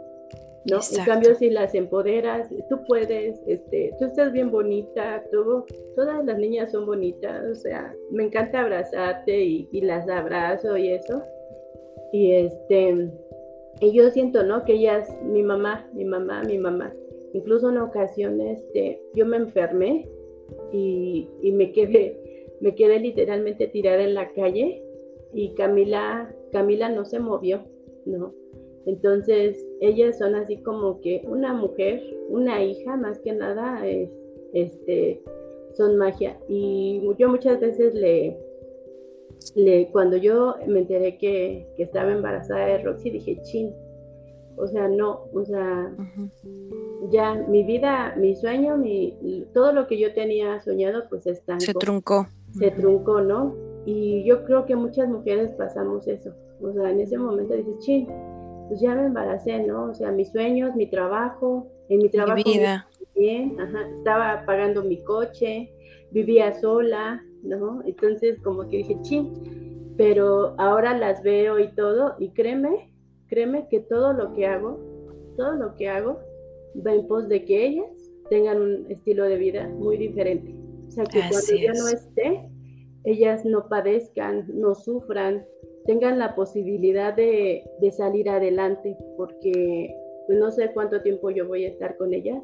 ¿no? 0.70 0.80
En 0.96 1.06
cambio, 1.06 1.34
si 1.36 1.50
las 1.50 1.74
empoderas, 1.74 2.50
tú 2.70 2.84
puedes, 2.88 3.42
este, 3.48 3.96
tú 3.98 4.06
estás 4.06 4.32
bien 4.32 4.52
bonita, 4.52 5.24
tú, 5.32 5.66
todas 5.96 6.24
las 6.24 6.38
niñas 6.38 6.72
son 6.72 6.86
bonitas, 6.86 7.44
o 7.46 7.56
sea, 7.56 7.96
me 8.12 8.26
encanta 8.26 8.62
abrazarte 8.62 9.44
y, 9.44 9.68
y 9.72 9.82
las 9.82 10.08
abrazo 10.08 10.78
y 10.78 10.90
eso. 10.90 11.24
Y 12.14 12.32
este, 12.34 13.10
y 13.82 13.92
yo 13.94 14.10
siento, 14.12 14.44
¿no? 14.44 14.64
Que 14.64 14.74
ellas, 14.74 15.10
mi 15.24 15.42
mamá, 15.42 15.90
mi 15.94 16.06
mamá, 16.06 16.44
mi 16.44 16.58
mamá, 16.58 16.94
incluso 17.34 17.70
en 17.70 17.80
ocasiones 17.80 18.60
este, 18.60 19.02
yo 19.16 19.26
me 19.26 19.38
enfermé 19.38 20.08
y, 20.72 21.28
me 21.52 21.72
quedé, 21.72 22.18
me 22.62 22.76
quedé 22.76 23.00
literalmente 23.00 23.68
tirada 23.68 24.04
en 24.04 24.14
la 24.14 24.32
calle 24.34 24.84
y 25.34 25.54
Camila, 25.56 26.34
Camila 26.52 26.90
no 26.90 27.06
se 27.06 27.20
movió, 27.20 27.64
¿no? 28.06 28.34
Entonces, 28.86 29.68
ellas 29.80 30.18
son 30.18 30.36
así 30.36 30.58
como 30.62 31.02
que 31.02 31.22
una 31.26 31.54
mujer, 31.54 32.02
una 32.30 32.64
hija, 32.64 32.98
más 32.98 33.20
que 33.20 33.34
nada, 33.34 33.88
es, 33.88 34.10
este, 34.54 35.22
son 35.74 35.98
magia. 35.98 36.40
Y 36.48 37.02
yo 37.18 37.30
muchas 37.30 37.60
veces 37.60 37.94
le, 37.94 38.38
cuando 39.92 40.18
yo 40.18 40.56
me 40.68 40.80
enteré 40.80 41.18
que, 41.18 41.68
estaba 41.78 42.12
embarazada 42.12 42.66
de 42.66 42.84
Roxy, 42.84 43.10
dije, 43.10 43.42
chin, 43.44 43.74
o 44.58 44.68
sea, 44.68 44.88
no, 44.88 45.26
o 45.34 45.44
sea, 45.46 45.92
ya 47.10 47.34
mi 47.34 47.64
vida, 47.64 48.16
mi 48.18 48.36
sueño, 48.36 48.78
mi, 48.78 49.48
todo 49.54 49.74
lo 49.74 49.88
que 49.88 49.98
yo 49.98 50.14
tenía 50.14 50.60
soñado, 50.62 51.04
pues 51.10 51.26
está. 51.26 51.60
Se 51.60 51.74
truncó. 51.74 52.28
Se 52.58 52.72
truncó, 52.72 53.22
¿no? 53.22 53.56
Y 53.86 54.24
yo 54.26 54.44
creo 54.46 54.66
que 54.66 54.76
muchas 54.76 55.08
mujeres 55.08 55.52
pasamos 55.54 56.08
eso. 56.08 56.34
O 56.62 56.72
sea, 56.74 56.92
en 56.92 57.00
ese 57.00 57.18
momento 57.18 57.56
dices, 57.56 57.80
ching, 57.80 58.08
pues 58.68 58.80
ya 58.80 58.94
me 58.94 59.06
embaracé, 59.06 59.64
¿no? 59.64 59.86
O 59.86 59.96
sea, 59.96 60.12
mis 60.12 60.30
sueños, 60.30 60.76
mi 60.76 60.88
trabajo, 60.88 61.68
en 61.90 62.00
mi 62.00 62.10
trabajo. 62.10 62.36
Mi 62.36 62.44
vida. 62.44 62.88
Bien, 63.16 63.60
ajá, 63.60 63.88
estaba 63.96 64.46
pagando 64.46 64.84
mi 64.84 65.04
coche, 65.04 65.74
vivía 66.12 66.54
sola, 66.60 67.24
¿no? 67.44 67.82
Entonces, 67.86 68.40
como 68.40 68.68
que 68.70 68.78
dije, 68.78 68.98
ching, 69.02 69.94
pero 69.98 70.56
ahora 70.58 70.98
las 70.98 71.22
veo 71.24 71.60
y 71.60 71.68
todo, 71.76 72.16
y 72.20 72.30
créeme, 72.30 72.92
créeme 73.28 73.68
que 73.70 73.80
todo 73.82 74.14
lo 74.14 74.34
que 74.34 74.46
hago, 74.46 74.80
todo 75.38 75.54
lo 75.54 75.76
que 75.76 75.90
hago, 75.90 76.20
va 76.86 76.94
en 76.94 77.08
pos 77.08 77.28
de 77.28 77.44
que 77.46 77.66
ellas 77.66 78.12
tengan 78.30 78.62
un 78.62 78.86
estilo 78.90 79.26
de 79.26 79.38
vida 79.38 79.68
muy 79.68 79.98
diferente. 79.98 80.56
O 80.88 80.92
sea, 80.92 81.04
que 81.06 81.20
cuando 81.20 81.56
yo 81.56 81.74
no 81.74 81.88
esté, 81.88 82.50
ellas 83.04 83.46
no 83.46 83.68
padezcan, 83.68 84.46
no 84.54 84.76
sufran, 84.76 85.46
tengan 85.86 86.20
la 86.20 86.36
posibilidad 86.36 87.14
de, 87.14 87.64
salir 87.92 88.30
adelante, 88.30 88.98
porque 89.18 89.94
pues, 90.28 90.40
no 90.40 90.52
sé 90.52 90.72
cuánto 90.74 91.02
tiempo 91.02 91.30
yo 91.30 91.48
voy 91.48 91.66
a 91.66 91.70
estar 91.70 91.98
con 91.98 92.14
ellas, 92.14 92.42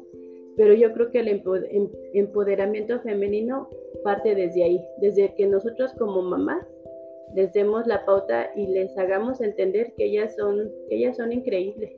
pero 0.58 0.74
yo 0.74 0.92
creo 0.92 1.10
que 1.10 1.20
el 1.20 1.28
em, 1.28 1.88
empoderamiento 2.12 3.00
femenino 3.00 3.70
parte 4.04 4.34
desde 4.34 4.64
ahí, 4.64 4.84
desde 5.00 5.34
que 5.34 5.46
nosotros 5.46 5.92
como 5.96 6.20
mamás 6.20 6.66
les 7.34 7.52
demos 7.52 7.86
la 7.86 8.04
pauta 8.04 8.50
y 8.56 8.66
les 8.66 8.96
hagamos 8.98 9.40
entender 9.40 9.94
que 9.96 10.06
ellas 10.06 10.34
son, 10.36 10.70
que 10.88 10.96
ellas 10.96 11.16
son 11.16 11.32
increíbles, 11.32 11.92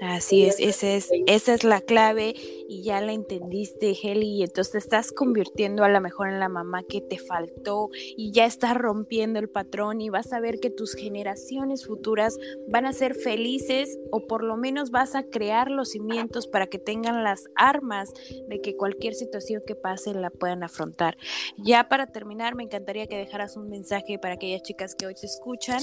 Así 0.00 0.44
es, 0.44 0.60
ese 0.60 0.96
es, 0.96 1.10
esa 1.26 1.54
es 1.54 1.64
la 1.64 1.80
clave 1.80 2.34
y 2.68 2.82
ya 2.82 3.00
la 3.00 3.12
entendiste, 3.12 3.96
Heli, 4.00 4.36
y 4.36 4.42
entonces 4.42 4.72
te 4.72 4.78
estás 4.78 5.10
convirtiendo 5.10 5.84
a 5.84 5.88
lo 5.88 6.00
mejor 6.02 6.28
en 6.28 6.38
la 6.38 6.50
mamá 6.50 6.82
que 6.82 7.00
te 7.00 7.18
faltó 7.18 7.88
y 7.94 8.30
ya 8.30 8.44
estás 8.44 8.76
rompiendo 8.76 9.38
el 9.38 9.48
patrón 9.48 10.02
y 10.02 10.10
vas 10.10 10.34
a 10.34 10.40
ver 10.40 10.60
que 10.60 10.68
tus 10.68 10.94
generaciones 10.94 11.86
futuras 11.86 12.36
van 12.68 12.84
a 12.84 12.92
ser 12.92 13.14
felices 13.14 13.98
o 14.10 14.26
por 14.26 14.44
lo 14.44 14.58
menos 14.58 14.90
vas 14.90 15.14
a 15.14 15.22
crear 15.22 15.70
los 15.70 15.92
cimientos 15.92 16.46
para 16.46 16.66
que 16.66 16.78
tengan 16.78 17.24
las 17.24 17.46
armas 17.56 18.12
de 18.48 18.60
que 18.60 18.76
cualquier 18.76 19.14
situación 19.14 19.62
que 19.66 19.74
pase 19.74 20.12
la 20.12 20.28
puedan 20.28 20.62
afrontar. 20.62 21.16
Ya 21.56 21.88
para 21.88 22.06
terminar, 22.06 22.54
me 22.54 22.64
encantaría 22.64 23.06
que 23.06 23.16
dejaras 23.16 23.56
un 23.56 23.70
mensaje 23.70 24.18
para 24.18 24.34
aquellas 24.34 24.62
chicas 24.62 24.94
que 24.94 25.06
hoy 25.06 25.14
te 25.14 25.26
escuchan. 25.26 25.82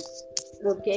Ok, 0.64 0.88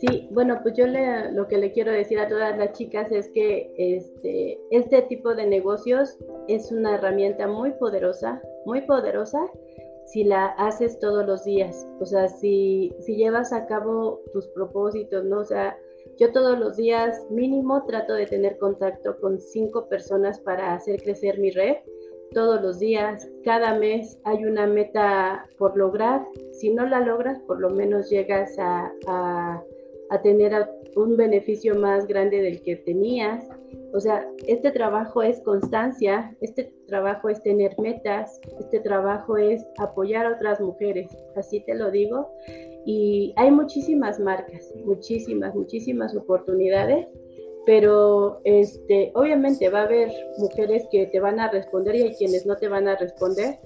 sí, 0.00 0.28
bueno, 0.30 0.58
pues 0.62 0.74
yo 0.76 0.86
le, 0.86 1.32
lo 1.32 1.46
que 1.46 1.58
le 1.58 1.72
quiero 1.72 1.92
decir 1.92 2.18
a 2.18 2.28
todas 2.28 2.56
las 2.58 2.72
chicas 2.72 3.10
es 3.12 3.28
que 3.28 3.72
este, 3.76 4.58
este 4.70 5.01
tipo 5.02 5.34
de 5.34 5.46
negocios 5.46 6.18
es 6.48 6.70
una 6.72 6.96
herramienta 6.96 7.46
muy 7.46 7.72
poderosa, 7.72 8.40
muy 8.66 8.82
poderosa 8.82 9.50
si 10.06 10.24
la 10.24 10.46
haces 10.58 10.98
todos 10.98 11.26
los 11.26 11.44
días, 11.44 11.86
o 12.00 12.06
sea, 12.06 12.28
si, 12.28 12.92
si 13.00 13.16
llevas 13.16 13.52
a 13.52 13.66
cabo 13.66 14.20
tus 14.32 14.46
propósitos, 14.48 15.24
¿no? 15.24 15.40
O 15.40 15.44
sea, 15.44 15.76
yo 16.18 16.32
todos 16.32 16.58
los 16.58 16.76
días 16.76 17.24
mínimo 17.30 17.84
trato 17.86 18.14
de 18.14 18.26
tener 18.26 18.58
contacto 18.58 19.16
con 19.20 19.40
cinco 19.40 19.88
personas 19.88 20.40
para 20.40 20.74
hacer 20.74 21.02
crecer 21.02 21.38
mi 21.38 21.50
red. 21.50 21.76
Todos 22.34 22.62
los 22.62 22.78
días, 22.78 23.28
cada 23.44 23.78
mes 23.78 24.18
hay 24.24 24.44
una 24.44 24.66
meta 24.66 25.46
por 25.58 25.76
lograr. 25.76 26.26
Si 26.52 26.70
no 26.70 26.86
la 26.86 27.00
logras, 27.00 27.38
por 27.40 27.60
lo 27.60 27.70
menos 27.70 28.10
llegas 28.10 28.58
a, 28.58 28.90
a, 29.06 29.62
a 30.10 30.22
tener 30.22 30.54
un 30.96 31.16
beneficio 31.16 31.74
más 31.74 32.06
grande 32.06 32.40
del 32.40 32.62
que 32.62 32.76
tenías. 32.76 33.48
O 33.94 34.00
sea, 34.00 34.26
este 34.46 34.70
trabajo 34.70 35.22
es 35.22 35.40
constancia, 35.40 36.34
este 36.40 36.72
trabajo 36.86 37.28
es 37.28 37.42
tener 37.42 37.78
metas, 37.78 38.40
este 38.58 38.80
trabajo 38.80 39.36
es 39.36 39.64
apoyar 39.78 40.26
a 40.26 40.36
otras 40.36 40.60
mujeres, 40.60 41.08
así 41.36 41.60
te 41.60 41.74
lo 41.74 41.90
digo. 41.90 42.30
Y 42.86 43.32
hay 43.36 43.50
muchísimas 43.50 44.18
marcas, 44.18 44.72
muchísimas, 44.84 45.54
muchísimas 45.54 46.16
oportunidades, 46.16 47.06
pero 47.64 48.40
este, 48.44 49.12
obviamente 49.14 49.68
va 49.68 49.80
a 49.80 49.84
haber 49.84 50.10
mujeres 50.38 50.86
que 50.90 51.06
te 51.06 51.20
van 51.20 51.38
a 51.38 51.50
responder 51.50 51.94
y 51.94 52.02
hay 52.02 52.14
quienes 52.14 52.44
no 52.46 52.56
te 52.56 52.68
van 52.68 52.88
a 52.88 52.96
responder, 52.96 53.56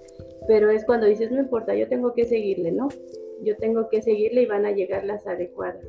pero 0.46 0.70
es 0.70 0.84
cuando 0.84 1.06
dices, 1.06 1.30
no 1.30 1.40
importa, 1.40 1.74
yo 1.74 1.88
tengo 1.88 2.12
que 2.12 2.24
seguirle, 2.24 2.72
¿no? 2.72 2.88
Yo 3.42 3.56
tengo 3.56 3.88
que 3.88 4.02
seguirle 4.02 4.42
y 4.42 4.46
van 4.46 4.66
a 4.66 4.72
llegar 4.72 5.04
las 5.04 5.26
adecuadas. 5.26 5.84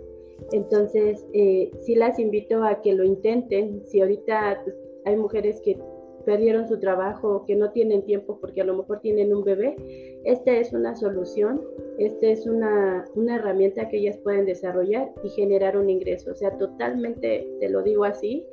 Entonces, 0.51 1.25
eh, 1.33 1.71
sí 1.81 1.95
las 1.95 2.19
invito 2.19 2.63
a 2.63 2.81
que 2.81 2.93
lo 2.93 3.03
intenten. 3.03 3.85
Si 3.85 4.01
ahorita 4.01 4.61
pues, 4.63 4.75
hay 5.05 5.15
mujeres 5.17 5.61
que 5.61 5.77
perdieron 6.25 6.67
su 6.67 6.77
trabajo, 6.77 7.45
que 7.45 7.55
no 7.55 7.71
tienen 7.71 8.03
tiempo 8.03 8.37
porque 8.41 8.59
a 8.59 8.65
lo 8.65 8.75
mejor 8.75 8.99
tienen 8.99 9.33
un 9.33 9.45
bebé, 9.45 9.77
esta 10.25 10.57
es 10.57 10.73
una 10.73 10.93
solución, 10.93 11.63
esta 11.99 12.27
es 12.27 12.45
una, 12.45 13.05
una 13.15 13.37
herramienta 13.37 13.87
que 13.87 13.99
ellas 13.99 14.17
pueden 14.17 14.45
desarrollar 14.45 15.13
y 15.23 15.29
generar 15.29 15.77
un 15.77 15.89
ingreso. 15.89 16.31
O 16.31 16.35
sea, 16.35 16.57
totalmente, 16.57 17.47
te 17.61 17.69
lo 17.69 17.81
digo 17.81 18.03
así, 18.03 18.45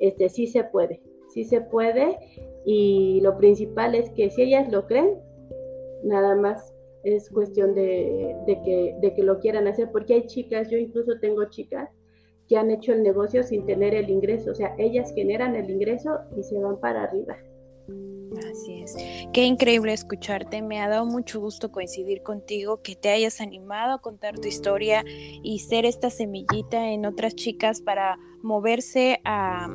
este, 0.00 0.28
sí 0.28 0.46
se 0.46 0.64
puede, 0.64 1.00
sí 1.28 1.44
se 1.44 1.62
puede 1.62 2.18
y 2.66 3.20
lo 3.22 3.38
principal 3.38 3.94
es 3.94 4.10
que 4.10 4.28
si 4.28 4.42
ellas 4.42 4.70
lo 4.70 4.86
creen, 4.86 5.18
nada 6.02 6.36
más 6.36 6.73
es 7.04 7.30
cuestión 7.30 7.74
de, 7.74 8.34
que, 8.64 8.96
de 9.00 9.14
que 9.14 9.22
lo 9.22 9.38
quieran 9.38 9.66
hacer, 9.68 9.90
porque 9.92 10.14
hay 10.14 10.26
chicas, 10.26 10.70
yo 10.70 10.78
incluso 10.78 11.18
tengo 11.20 11.44
chicas 11.50 11.90
que 12.48 12.56
han 12.56 12.70
hecho 12.70 12.92
el 12.92 13.02
negocio 13.02 13.42
sin 13.42 13.64
tener 13.64 13.94
el 13.94 14.10
ingreso, 14.10 14.50
o 14.50 14.54
sea, 14.54 14.74
ellas 14.78 15.12
generan 15.14 15.54
el 15.56 15.70
ingreso 15.70 16.18
y 16.36 16.42
se 16.42 16.58
van 16.58 16.78
para 16.78 17.04
arriba. 17.04 17.36
Así 18.38 18.82
es. 18.82 18.96
Qué 19.32 19.44
increíble 19.44 19.92
escucharte. 19.92 20.62
Me 20.62 20.80
ha 20.80 20.88
dado 20.88 21.06
mucho 21.06 21.40
gusto 21.40 21.70
coincidir 21.70 22.22
contigo, 22.22 22.80
que 22.82 22.96
te 22.96 23.10
hayas 23.10 23.40
animado 23.40 23.94
a 23.94 24.00
contar 24.00 24.38
tu 24.38 24.48
historia 24.48 25.04
y 25.06 25.60
ser 25.60 25.84
esta 25.84 26.10
semillita 26.10 26.90
en 26.90 27.06
otras 27.06 27.34
chicas 27.34 27.80
para 27.80 28.18
moverse 28.44 29.20
a, 29.24 29.68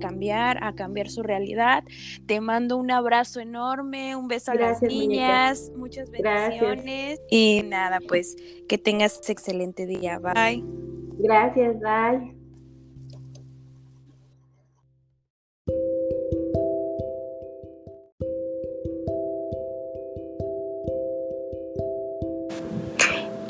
cambiar, 0.00 0.62
a 0.62 0.74
cambiar 0.74 1.08
su 1.08 1.22
realidad. 1.22 1.84
Te 2.26 2.40
mando 2.40 2.76
un 2.76 2.90
abrazo 2.90 3.40
enorme, 3.40 4.16
un 4.16 4.28
beso 4.28 4.52
a 4.52 4.56
las 4.56 4.82
niñas, 4.82 5.72
muchas 5.76 6.10
bendiciones 6.10 7.20
y 7.30 7.62
nada, 7.64 8.00
pues 8.06 8.36
que 8.68 8.76
tengas 8.76 9.28
excelente 9.30 9.86
día. 9.86 10.18
Bye. 10.18 10.62
Gracias, 11.18 11.76
bye. 11.80 12.35